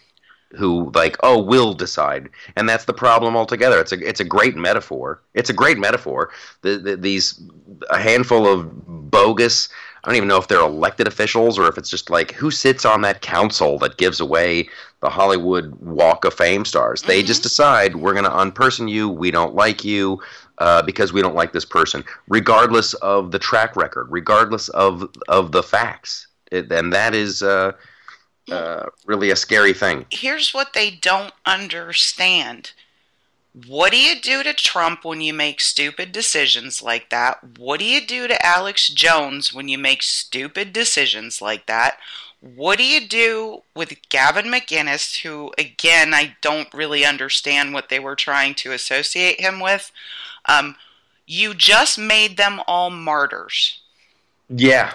[0.55, 3.79] who like oh we'll decide, and that's the problem altogether.
[3.79, 5.21] It's a it's a great metaphor.
[5.33, 6.31] It's a great metaphor.
[6.61, 7.41] The, the, these
[7.89, 9.69] a handful of bogus.
[10.03, 12.85] I don't even know if they're elected officials or if it's just like who sits
[12.85, 14.69] on that council that gives away
[15.01, 17.01] the Hollywood Walk of Fame stars.
[17.01, 17.25] They Mhm.
[17.27, 19.09] just decide we're going to unperson you.
[19.09, 20.21] We don't like you
[20.59, 25.51] uh, because we don't like this person, regardless of the track record, regardless of of
[25.51, 26.27] the facts.
[26.51, 27.71] It, and that is uh,
[28.51, 30.05] uh, really a scary thing.
[30.09, 32.71] Here's what they don't understand.
[33.67, 37.57] What do you do to Trump when you make stupid decisions like that?
[37.57, 41.97] What do you do to Alex Jones when you make stupid decisions like that?
[42.41, 47.99] What do you do with Gavin McInnes, who, again, I don't really understand what they
[47.99, 49.91] were trying to associate him with?
[50.47, 50.75] Um,
[51.25, 53.79] you just made them all martyrs.
[54.49, 54.93] Yeah,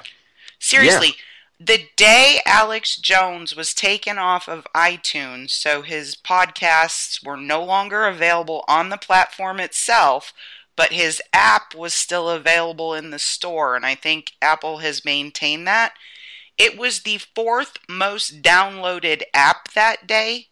[0.60, 1.16] Seriously,
[1.60, 8.06] the day Alex Jones was taken off of iTunes, so his podcasts were no longer
[8.06, 10.32] available on the platform itself,
[10.74, 15.66] but his app was still available in the store, and I think Apple has maintained
[15.68, 15.92] that.
[16.56, 20.48] It was the fourth most downloaded app that day.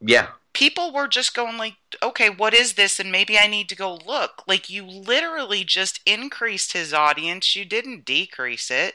[0.00, 0.28] yeah.
[0.54, 3.94] People were just going like, "Okay, what is this?" and maybe I need to go
[3.94, 4.42] look.
[4.48, 7.54] Like you literally just increased his audience.
[7.54, 8.94] You didn't decrease it.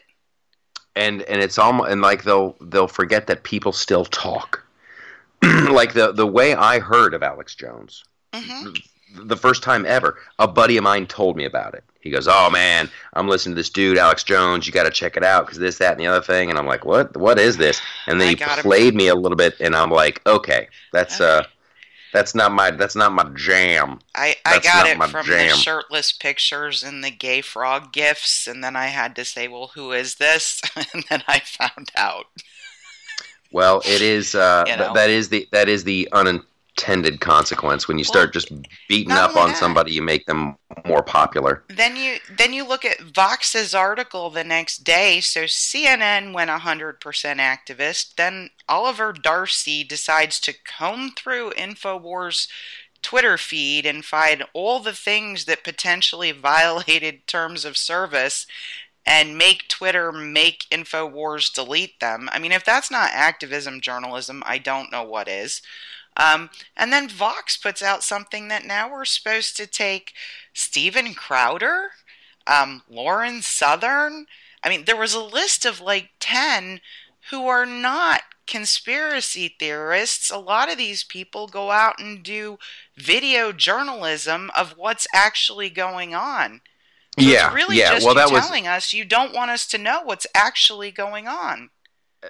[0.96, 4.64] And and it's almost and like they'll they'll forget that people still talk.
[5.44, 8.68] like the the way I heard of Alex Jones, hmm
[9.16, 11.84] the first time ever, a buddy of mine told me about it.
[12.02, 14.66] He goes, "Oh man, I'm listening to this dude, Alex Jones.
[14.66, 16.66] You got to check it out because this, that, and the other thing." And I'm
[16.66, 17.16] like, "What?
[17.16, 20.22] What is this?" And then I he played me a little bit, and I'm like,
[20.26, 21.30] "Okay, that's Okay.
[21.30, 21.44] uh,
[22.14, 25.50] that's not my that's not my jam." I, I That's got it from jam.
[25.50, 29.72] the shirtless pictures and the gay frog gifts, and then I had to say, "Well,
[29.76, 30.62] who is this?"
[30.94, 32.28] and then I found out.
[33.52, 34.34] Well, it is.
[34.36, 34.94] Uh, You know?
[34.94, 36.08] that is the that is the
[36.78, 38.52] unintended consequence when you start Well, just
[38.88, 39.58] beating up on that.
[39.58, 39.92] somebody.
[39.92, 40.56] You make them
[40.86, 41.64] more popular.
[41.70, 45.22] Then you then you look at Vox's article the next day.
[45.22, 48.16] So CNN went 100% activist.
[48.16, 52.48] Then Oliver Darcy decides to comb through Infowars
[53.02, 58.46] Twitter feed and find all the things that potentially violated terms of service
[59.06, 62.30] and make Twitter make Infowars delete them.
[62.32, 65.62] I mean, if that's not activism journalism, I don't know what is.
[66.18, 70.14] Um, and then Vox puts out something that now we're supposed to take
[70.54, 71.92] Steven Crowder,
[72.46, 74.28] um, Lauren Southern.
[74.64, 76.82] I mean, there was a list of like 10
[77.30, 80.30] who are not conspiracy theorists.
[80.30, 82.58] A lot of these people go out and do
[82.96, 86.62] video journalism of what's actually going on.
[87.20, 87.94] So yeah, it's really yeah.
[87.94, 91.28] just well, that was telling us you don't want us to know what's actually going
[91.28, 91.70] on.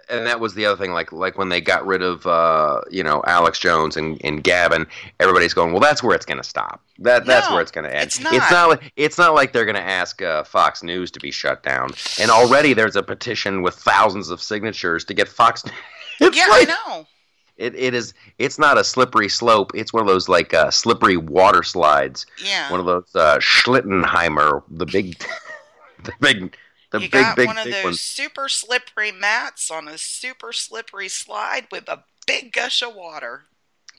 [0.09, 0.91] And that was the other thing.
[0.91, 4.85] Like like when they got rid of uh, you know Alex Jones and, and Gavin,
[5.19, 6.81] everybody's going, well, that's where it's going to stop.
[6.99, 8.03] That that's No, where it's going to end.
[8.07, 8.33] it's not.
[8.33, 8.69] It's not.
[8.69, 11.91] like- It's not like they're going to ask uh, Fox News to be shut down.
[12.19, 15.63] And already there's a petition with thousands of signatures to get Fox.
[16.19, 17.07] it's yeah, like, I know.
[17.57, 18.15] It, it is.
[18.39, 19.71] It's not a slippery slope.
[19.75, 22.25] It's one of those like uh, slippery water slides.
[22.43, 22.69] Yeah.
[22.71, 25.23] One of those uh, Schlittenheimer, the big,
[26.03, 26.57] the big,
[26.93, 28.01] the you big, got big, one of big those ones.
[28.01, 33.43] super slippery mats on a super slippery slide with a big gush of water.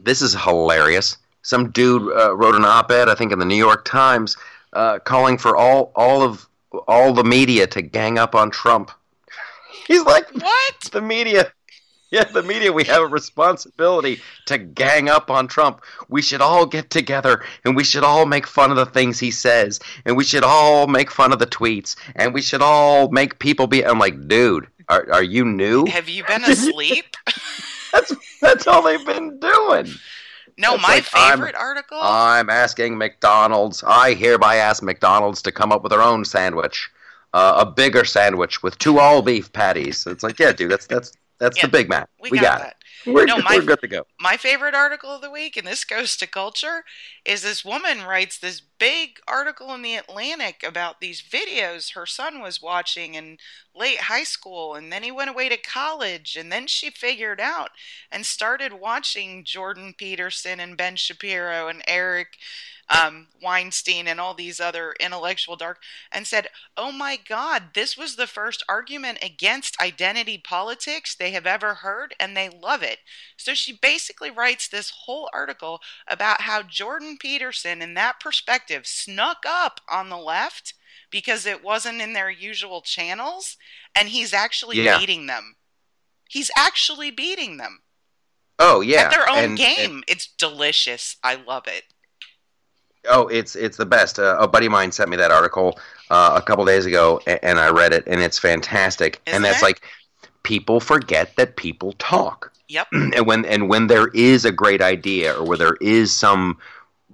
[0.01, 1.18] This is hilarious.
[1.42, 4.36] Some dude uh, wrote an op-ed, I think, in the New York Times,
[4.72, 6.49] uh, calling for all all of
[6.88, 8.90] all the media to gang up on Trump.
[9.86, 10.74] He's like, What?
[10.92, 11.53] the media.
[12.19, 15.81] Yeah, the media, we have a responsibility to gang up on Trump.
[16.09, 19.33] We should all get together and we should all make fun of the things he
[19.33, 23.41] says and we should all make fun of the tweets and we should all make
[23.41, 23.85] people be.
[23.85, 25.87] I'm like, dude, are, are you new?
[25.87, 27.17] Have you been asleep?
[27.93, 29.87] That's, that's all they've been doing.
[30.57, 31.99] No, It's my like, I'm- favorite article.
[32.01, 33.83] I'm asking McDonald's.
[33.85, 36.89] I hereby ask McDonald's to come up with their own sandwich,
[37.33, 40.07] uh, a bigger sandwich with two all beef patties.
[40.07, 42.09] It's like, yeah, dude, that's that's that's Yeah, the Big Mac.
[42.20, 42.76] we, We, got, got, that.
[43.07, 43.12] it.
[43.12, 44.07] We're, No, my- we're good to go.
[44.18, 46.85] My favorite article of the week, and this goes to culture,
[47.24, 52.41] is this woman writes this big article in the Atlantic about these videos her son
[52.41, 53.37] was watching in
[53.74, 57.70] late high school, and then he went away to college, and then she figured out
[58.11, 62.37] and started watching Jordan Peterson and Ben Shapiro and Eric
[62.89, 65.78] um, Weinstein and all these other intellectual dark,
[66.12, 71.47] and said, Oh my God, this was the first argument against identity politics they have
[71.47, 72.99] ever heard, and they love it.
[73.37, 79.45] So she basically writes this whole article about how Jordan Peterson, in that perspective, snuck
[79.47, 80.74] up on the left
[81.11, 83.57] because it wasn't in their usual channels,
[83.95, 84.99] and he's actually Yeah.
[84.99, 85.57] beating them.
[86.28, 87.82] He's actually beating them
[88.59, 89.95] Oh yeah, at their own and- game.
[89.97, 91.16] and- it's delicious.
[91.22, 91.85] I love it.
[93.09, 94.18] Oh, it's it's the best.
[94.18, 95.78] Uh, a buddy of mine sent me that article
[96.11, 99.20] uh, a couple days ago, and, and I read it, and it's fantastic.
[99.26, 99.64] Isn't and that's it?
[99.64, 99.82] like
[100.42, 102.52] people forget that people talk.
[102.68, 102.88] Yep.
[102.92, 106.59] and when and when there is a great idea or where there is some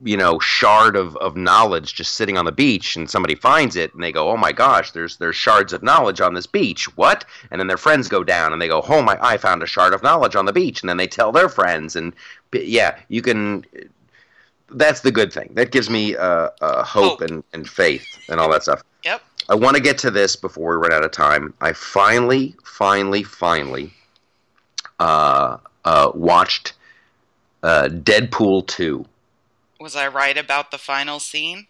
[0.02, 3.92] you know shard of, of knowledge just sitting on the beach and somebody finds it
[3.92, 7.24] and they go oh my gosh there's there's shards of knowledge on this beach what
[7.50, 9.92] and then their friends go down and they go oh my i found a shard
[9.92, 12.14] of knowledge on the beach and then they tell their friends and
[12.52, 13.64] yeah you can
[14.72, 17.30] that's the good thing that gives me uh, uh, hope, Hope.
[17.30, 19.22] And, and faith and all that stuff Yep.
[19.48, 21.54] I want to get to this before we run out of time.
[21.60, 23.92] I finally, finally, finally
[24.98, 26.74] uh, uh, watched
[27.62, 29.04] uh, Deadpool 2.
[29.80, 31.66] Was I right about the final scene?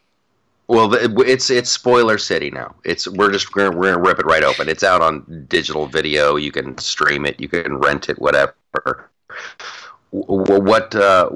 [0.66, 2.76] Well, it's it's spoiler city now.
[2.84, 4.68] It's we're just we're, we're gonna rip it right open.
[4.68, 6.36] It's out on digital video.
[6.36, 7.40] You can stream it.
[7.40, 8.20] You can rent it.
[8.20, 8.54] Whatever.
[10.12, 11.28] What uh,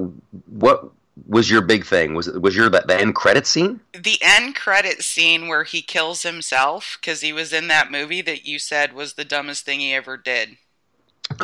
[0.47, 0.89] what
[1.27, 2.13] was your big thing?
[2.13, 3.79] Was was your the, the end credit scene?
[3.93, 8.45] The end credit scene where he kills himself because he was in that movie that
[8.45, 10.57] you said was the dumbest thing he ever did.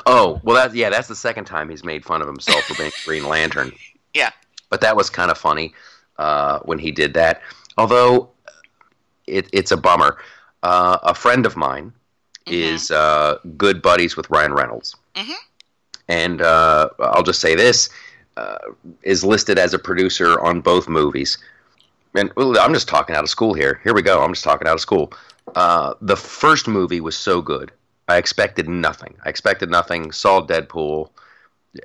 [0.05, 2.91] Oh, well, that yeah, that's the second time he's made fun of himself for being
[3.05, 3.71] Green Lantern.
[4.13, 4.31] Yeah.
[4.69, 5.73] but that was kind of funny
[6.17, 7.41] uh, when he did that.
[7.77, 8.29] Although
[9.25, 10.17] it, it's a bummer.
[10.63, 11.93] Uh, a friend of mine
[12.45, 15.33] is uh, good buddies with Ryan Reynolds, Mhm.
[16.09, 17.87] and uh, I'll just say this:
[18.37, 18.57] uh,
[19.03, 21.37] is listed as a producer on both movies.
[22.15, 23.79] And I'm just talking out of school here.
[23.83, 24.21] Here we go.
[24.21, 25.13] I'm just talking out of school.
[25.55, 27.71] Uh, the first movie was so good.
[28.07, 29.15] I expected nothing.
[29.25, 30.11] I expected nothing.
[30.11, 31.09] Saw Deadpool,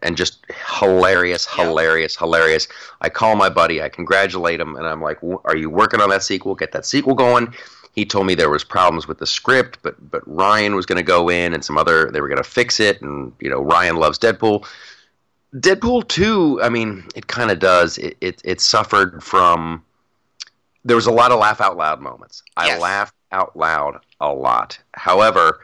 [0.02, 0.44] and just
[0.78, 2.66] hilarious, hilarious, hilarious.
[3.00, 3.80] I call my buddy.
[3.82, 6.54] I congratulate him, and I'm like, "W- "Are you working on that sequel?
[6.54, 7.54] Get that sequel going."
[7.92, 11.04] He told me there was problems with the script, but but Ryan was going to
[11.04, 13.96] go in, and some other they were going to fix it, and you know Ryan
[13.96, 14.66] loves Deadpool.
[15.56, 17.98] Deadpool two, I mean, it kind of does.
[17.98, 19.82] It, it it suffered from.
[20.84, 22.42] There was a lot of laugh out loud moments.
[22.56, 24.78] I laughed out loud a lot.
[24.94, 25.60] However,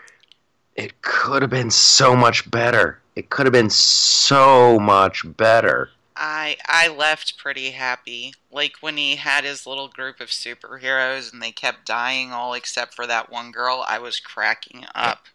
[0.75, 3.01] it could have been so much better.
[3.15, 5.91] It could have been so much better.
[6.17, 8.35] I I left pretty happy.
[8.51, 12.95] Like when he had his little group of superheroes and they kept dying all except
[12.95, 15.27] for that one girl, I was cracking up.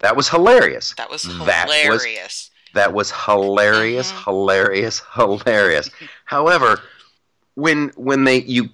[0.00, 0.94] That was hilarious.
[0.96, 2.50] That was That was- hilarious.
[2.74, 4.24] That was hilarious, Mhm.
[4.24, 5.90] hilarious, hilarious.
[6.24, 6.80] However,
[7.54, 8.70] when when they you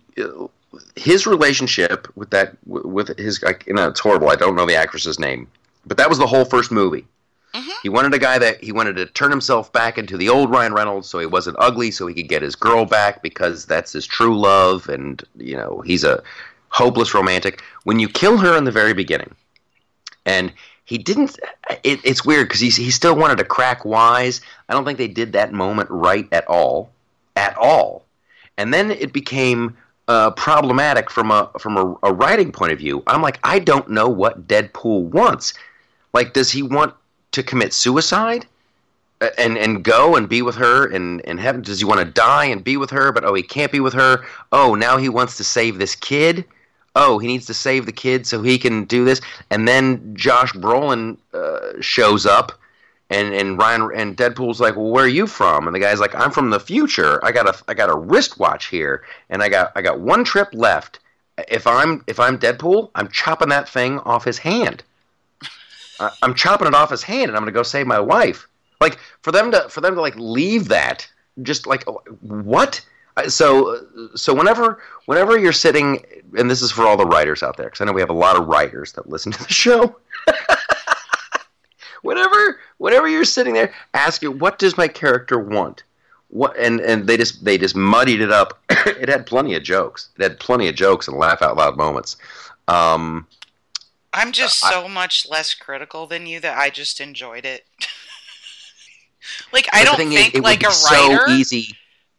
[0.96, 4.30] his relationship with that with his I- you know it's horrible.
[4.30, 5.48] I don't know the actress's name,
[5.86, 7.06] but that was the whole first movie.
[7.54, 7.70] Mhm.
[7.82, 10.74] He wanted a guy that he wanted to turn himself back into the old Ryan
[10.74, 14.06] Reynolds, so he wasn't ugly, so he could get his girl back because that's his
[14.06, 16.22] true love, and you know he's a
[16.68, 17.62] hopeless romantic.
[17.84, 19.34] When you kill her in the very beginning,
[20.26, 20.52] and
[20.88, 21.38] he didn't.
[21.84, 24.40] It, it's weird because he he still wanted to crack wise.
[24.70, 26.90] I don't think they did that moment right at all,
[27.36, 28.06] at all.
[28.56, 29.76] And then it became
[30.08, 33.02] uh, problematic from a from a, a writing point of view.
[33.06, 35.52] I'm like, I don't know what Deadpool wants.
[36.14, 36.94] Like, does he want
[37.32, 38.46] to commit suicide?
[39.20, 41.60] Uh, And and go and be with her in, in heaven?
[41.60, 43.12] Does he want to die and be with her?
[43.12, 44.24] But oh, he can't be with her.
[44.52, 46.46] Oh, now he wants to save this kid
[46.98, 49.20] oh, he needs to save the kid so he can do this.
[49.50, 52.52] And then Josh Brolin uh, shows up,
[53.08, 55.66] and and Ryan and Deadpool's like, well, where are you from?
[55.66, 57.24] And the guy's like, I'm from the future.
[57.24, 60.48] I got a I got a wristwatch here, and I got I got one trip
[60.52, 60.98] left.
[61.48, 64.82] If I'm if I'm Deadpool, I'm chopping that thing off his hand.
[66.00, 68.46] I- I'm chopping it off his hand, and I'm gonna go save my wife.
[68.80, 71.08] Like for them to for them to like leave that,
[71.42, 71.84] just like
[72.20, 72.80] what?
[73.26, 76.04] So so whenever whenever you're sitting,
[76.36, 78.14] and this is for all the writers out there, because I know we have a
[78.14, 79.96] lot of writers that listen to the show.
[82.02, 85.82] whenever whenever you're sitting there, ask you, what does my character want?
[86.28, 88.58] What and and they just they just muddied it up.
[88.70, 90.10] it had plenty of jokes.
[90.18, 92.16] It had plenty of jokes and laugh out loud moments.
[92.68, 93.26] Um,
[94.12, 97.64] I'm just I- so much less critical than you that I just enjoyed it.
[99.52, 101.26] like I don't is, think would like a writer.
[101.26, 101.74] so easy.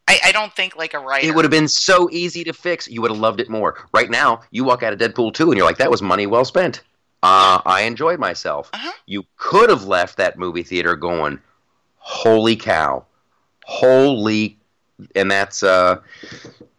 [0.10, 1.28] I, I don't think like a writer.
[1.28, 2.88] It would have been so easy to fix.
[2.88, 3.78] You would have loved it more.
[3.94, 6.46] Right now, you walk out of Deadpool 2 and you're like, that was money well
[6.46, 6.82] spent.
[7.22, 8.72] Uh, I enjoyed myself.
[8.74, 8.92] Uh-huh.
[9.06, 11.40] You could have left that movie theater going,
[11.98, 13.06] holy cow.
[13.66, 14.58] Holy.
[15.16, 16.00] And that's, uh,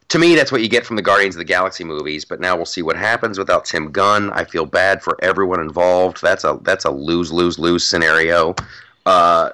[0.08, 2.24] to me, that's what you get from the Guardians of the Galaxy movies.
[2.24, 4.30] But now we'll see what happens without Tim Gunn.
[4.30, 6.20] I feel bad for everyone involved.
[6.20, 8.56] That's a that's a lose lose lose scenario.
[9.06, 9.50] Uh,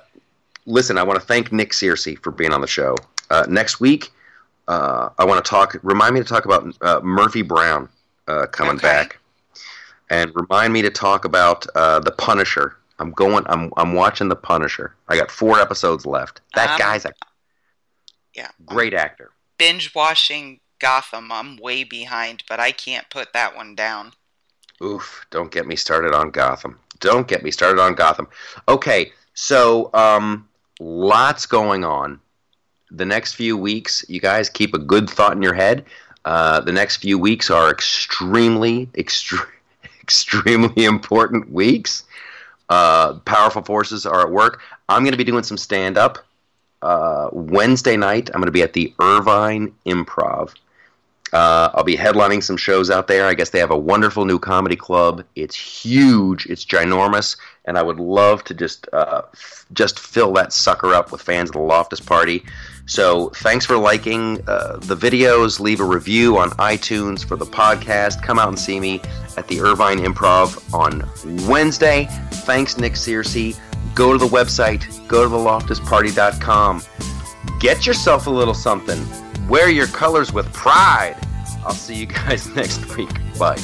[0.64, 2.96] listen, I want to thank Nick Searcy for being on the show.
[3.30, 4.12] Uh, next week,
[4.68, 5.76] uh, I want to talk.
[5.82, 7.88] Remind me to talk about uh, Murphy Brown
[8.28, 8.82] uh, coming Okay.
[8.86, 9.18] back,
[10.10, 12.76] and remind me to talk about uh, the Punisher.
[12.98, 13.44] I'm going.
[13.48, 14.94] I'm I'm watching the Punisher.
[15.08, 16.40] I got four episodes left.
[16.54, 17.12] That Um, guy's a
[18.34, 18.50] yeah.
[18.64, 19.30] great actor.
[19.58, 21.32] binge watching Gotham.
[21.32, 24.12] I'm way behind, but I can't put that one down.
[24.82, 25.24] Oof!
[25.30, 26.78] Don't get me started on Gotham.
[27.00, 28.28] Don't get me started on Gotham.
[28.68, 30.48] Okay, so um,
[30.80, 32.20] lots going on.
[32.90, 35.84] The next few weeks, you guys keep a good thought in your head.
[36.24, 39.46] Uh, the next few weeks are extremely, extre-
[40.02, 42.04] extremely important weeks.
[42.68, 44.60] Uh, powerful forces are at work.
[44.88, 46.18] I'm going to be doing some stand up.
[46.82, 50.52] Uh, Wednesday night, I'm going to be at the Irvine Improv.
[51.32, 53.26] Uh, I'll be headlining some shows out there.
[53.26, 55.24] I guess they have a wonderful new comedy club.
[55.34, 56.46] It's huge.
[56.46, 61.10] It's ginormous, and I would love to just uh, f- just fill that sucker up
[61.10, 62.44] with fans of the Loftus Party.
[62.86, 65.58] So thanks for liking uh, the videos.
[65.58, 68.22] Leave a review on iTunes for the podcast.
[68.22, 69.00] Come out and see me
[69.36, 71.02] at the Irvine Improv on
[71.48, 72.06] Wednesday.
[72.30, 73.56] Thanks, Nick Searcy.
[73.96, 74.86] Go to the website.
[75.08, 76.82] Go to theloftusparty.com.
[77.58, 79.04] Get yourself a little something.
[79.48, 81.16] Wear your colors with pride.
[81.64, 83.10] I'll see you guys next week.
[83.38, 83.58] Bye.